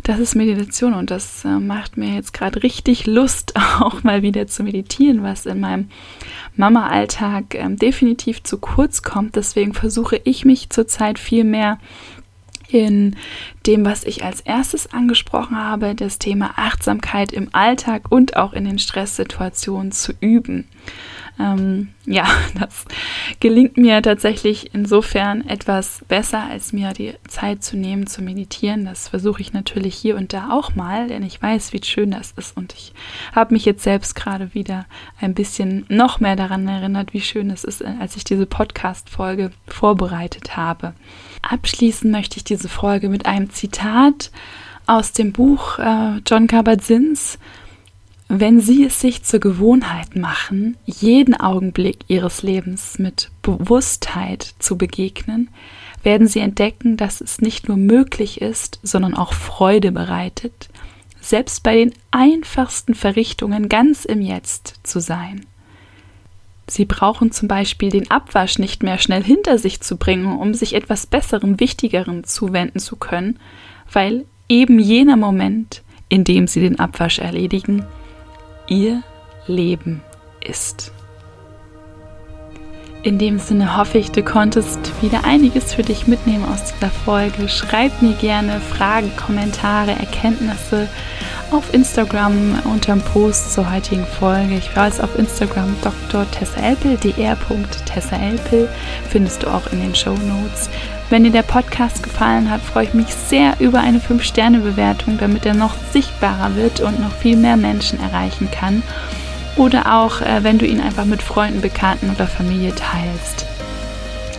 das 0.03 0.19
ist 0.19 0.35
Meditation 0.35 0.95
und 0.95 1.11
das 1.11 1.45
äh, 1.45 1.59
macht 1.59 1.97
mir 1.97 2.15
jetzt 2.15 2.33
gerade 2.33 2.63
richtig 2.63 3.07
Lust, 3.07 3.55
auch 3.81 4.03
mal 4.03 4.23
wieder 4.23 4.47
zu 4.47 4.63
meditieren, 4.63 5.23
was 5.23 5.47
in 5.47 5.61
meinem 5.61 5.89
Mama-Alltag 6.57 7.55
äh, 7.55 7.69
definitiv 7.71 8.43
zu 8.43 8.59
kurz 8.59 9.03
kommt. 9.03 9.37
Deswegen 9.37 9.75
versuche 9.75 10.21
ich 10.25 10.45
mich 10.45 10.71
zurzeit 10.71 11.19
viel 11.19 11.45
mehr 11.45 11.79
in 12.73 13.17
dem, 13.67 13.85
was 13.85 14.05
ich 14.05 14.25
als 14.25 14.41
erstes 14.41 14.93
angesprochen 14.93 15.57
habe, 15.57 15.95
das 15.95 16.19
Thema 16.19 16.53
Achtsamkeit 16.57 17.33
im 17.33 17.49
Alltag 17.53 18.11
und 18.11 18.37
auch 18.37 18.53
in 18.53 18.65
den 18.65 18.79
Stresssituationen 18.79 19.93
zu 19.93 20.13
üben. 20.21 20.69
Ähm, 21.41 21.89
ja, 22.05 22.27
das 22.59 22.85
gelingt 23.41 23.77
mir 23.77 24.03
tatsächlich 24.03 24.75
insofern 24.75 25.47
etwas 25.49 26.05
besser, 26.07 26.43
als 26.51 26.73
mir 26.73 26.93
die 26.93 27.15
Zeit 27.29 27.65
zu 27.65 27.77
nehmen, 27.77 28.07
zu 28.07 28.23
meditieren. 28.23 28.85
Das 28.85 29.09
versuche 29.09 29.41
ich 29.41 29.53
natürlich 29.53 29.95
hier 29.95 30.17
und 30.17 30.33
da 30.33 30.51
auch 30.51 30.75
mal, 30.75 31.09
denn 31.09 31.23
ich 31.23 31.41
weiß, 31.41 31.73
wie 31.73 31.83
schön 31.83 32.11
das 32.11 32.33
ist. 32.33 32.57
Und 32.57 32.75
ich 32.75 32.93
habe 33.35 33.55
mich 33.55 33.65
jetzt 33.65 33.83
selbst 33.83 34.15
gerade 34.15 34.53
wieder 34.55 34.87
ein 35.21 35.35
bisschen 35.35 35.87
noch 35.89 36.21
mehr 36.21 36.37
daran 36.37 36.69
erinnert, 36.69 37.15
wie 37.15 37.23
schön 37.23 37.51
es 37.51 37.65
ist, 37.65 37.83
als 37.85 38.17
ich 38.17 38.25
diese 38.25 38.47
Podcast-Folge 38.47 39.51
vorbereitet 39.67 40.57
habe. 40.57 40.95
Abschließen 41.43 42.11
möchte 42.11 42.37
ich 42.37 42.45
diese 42.45 42.69
Folge 42.69 43.09
mit 43.09 43.25
einem 43.25 43.51
Zitat 43.51 44.31
aus 44.87 45.13
dem 45.13 45.33
Buch 45.33 45.79
äh, 45.79 46.19
John 46.27 46.47
Kabat-Zinns 46.47 47.39
wenn 48.33 48.61
Sie 48.61 48.85
es 48.85 49.01
sich 49.01 49.25
zur 49.25 49.41
Gewohnheit 49.41 50.15
machen, 50.15 50.77
jeden 50.87 51.35
Augenblick 51.35 52.05
Ihres 52.07 52.45
Lebens 52.45 53.01
mit 53.01 53.29
Bewusstheit 53.43 54.55
zu 54.61 54.79
begegnen, 54.79 55.49
werden 56.05 56.29
Sie 56.29 56.39
entdecken, 56.39 56.97
dass 56.97 57.21
es 57.21 57.41
nicht 57.41 57.67
nur 57.67 57.77
möglich 57.77 58.41
ist, 58.41 58.79
sondern 58.85 59.15
auch 59.15 59.33
Freude 59.33 59.91
bereitet, 59.91 60.69
selbst 61.21 61.65
bei 61.65 61.75
den 61.75 61.93
einfachsten 62.13 62.95
Verrichtungen 62.95 63.69
ganz 63.69 64.05
im 64.05 64.23
Jetzt 64.23 64.79
zu 64.85 65.01
sein. 65.01 65.45
Sie 66.69 66.85
brauchen 66.85 67.33
zum 67.33 67.49
Beispiel 67.49 67.91
den 67.91 68.13
Abwasch 68.13 68.61
nicht 68.61 68.85
mehr 68.85 68.99
schnell 68.99 69.25
hinter 69.25 69.59
sich 69.59 69.81
zu 69.81 69.97
bringen, 69.97 70.39
um 70.39 70.55
sich 70.55 70.77
etwas 70.77 71.05
Besserem, 71.05 71.59
Wichtigerem 71.59 72.23
zuwenden 72.23 72.79
zu 72.79 72.95
können, 72.95 73.41
weil 73.93 74.25
eben 74.49 74.79
jener 74.79 75.17
Moment, 75.17 75.83
in 76.09 76.23
dem 76.23 76.47
Sie 76.47 76.61
den 76.61 76.79
Abwasch 76.79 77.19
erledigen, 77.19 77.85
ihr 78.71 79.03
Leben 79.47 80.03
ist. 80.41 80.93
In 83.03 83.17
dem 83.17 83.39
Sinne 83.39 83.79
hoffe 83.79 83.97
ich, 83.97 84.11
du 84.11 84.23
konntest 84.23 84.79
wieder 85.01 85.25
einiges 85.25 85.73
für 85.73 85.83
dich 85.83 86.07
mitnehmen 86.07 86.45
aus 86.45 86.75
dieser 86.75 86.91
Folge. 86.91 87.49
Schreib 87.49 88.03
mir 88.03 88.13
gerne 88.13 88.61
Fragen, 88.61 89.11
Kommentare, 89.17 89.93
Erkenntnisse 89.93 90.87
auf 91.51 91.73
Instagram 91.73 92.61
unter 92.65 92.93
dem 92.93 93.01
Post 93.01 93.55
zur 93.55 93.73
heutigen 93.73 94.05
Folge. 94.05 94.55
Ich 94.57 94.77
war 94.77 94.87
jetzt 94.87 95.03
auf 95.03 95.19
Instagram 95.19 95.75
Dr. 95.83 96.31
Tessa 96.31 96.61
Elpel, 96.61 96.99
dr.tessaelpel, 96.99 98.69
findest 99.09 99.45
du 99.45 99.47
auch 99.49 99.67
in 99.73 99.81
den 99.81 99.95
Show 99.95 100.13
Notes. 100.13 100.69
Wenn 101.09 101.25
dir 101.25 101.33
der 101.33 101.43
Podcast 101.43 102.03
gefallen 102.03 102.51
hat, 102.51 102.61
freue 102.61 102.85
ich 102.85 102.95
mich 102.95 103.15
sehr 103.15 103.55
über 103.61 103.81
eine 103.81 103.99
5-Sterne-Bewertung, 103.99 105.17
damit 105.17 105.47
er 105.47 105.55
noch 105.55 105.75
sichtbarer 105.93 106.55
wird 106.55 106.81
und 106.81 107.01
noch 107.01 107.13
viel 107.13 107.39
mehr 107.39 107.57
Menschen 107.57 107.99
erreichen 107.99 108.51
kann. 108.51 108.83
Oder 109.57 109.95
auch, 110.01 110.21
äh, 110.21 110.43
wenn 110.43 110.59
du 110.59 110.67
ihn 110.67 110.81
einfach 110.81 111.05
mit 111.05 111.23
Freunden, 111.23 111.61
Bekannten 111.61 112.11
oder 112.11 112.27
Familie 112.27 112.75
teilst. 112.75 113.47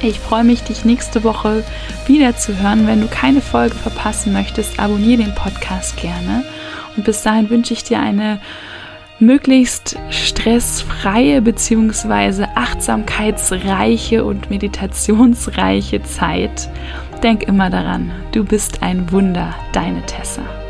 Ich 0.02 0.20
freue 0.20 0.44
mich, 0.44 0.64
dich 0.64 0.84
nächste 0.84 1.24
Woche 1.24 1.64
wieder 2.08 2.36
zu 2.36 2.58
hören. 2.58 2.88
Wenn 2.88 3.02
du 3.02 3.08
keine 3.08 3.42
Folge 3.42 3.76
verpassen 3.76 4.34
möchtest, 4.34 4.80
abonniere 4.80 5.24
den 5.24 5.36
Podcast 5.36 5.98
gerne. 5.98 6.44
Und 6.98 7.04
bis 7.04 7.22
dahin 7.22 7.50
wünsche 7.50 7.74
ich 7.74 7.84
dir 7.84 8.00
eine 8.00 8.40
möglichst 9.20 9.98
stressfreie 10.10 11.42
bzw. 11.42 12.46
achtsamkeitsreiche 12.56 14.26
und 14.26 14.50
meditationsreiche 14.50 16.02
Zeit. 16.04 16.70
Denk 17.22 17.44
immer 17.44 17.70
daran, 17.70 18.12
du 18.32 18.44
bist 18.44 18.82
ein 18.82 19.12
Wunder, 19.12 19.54
deine 19.74 20.04
Tessa. 20.08 20.61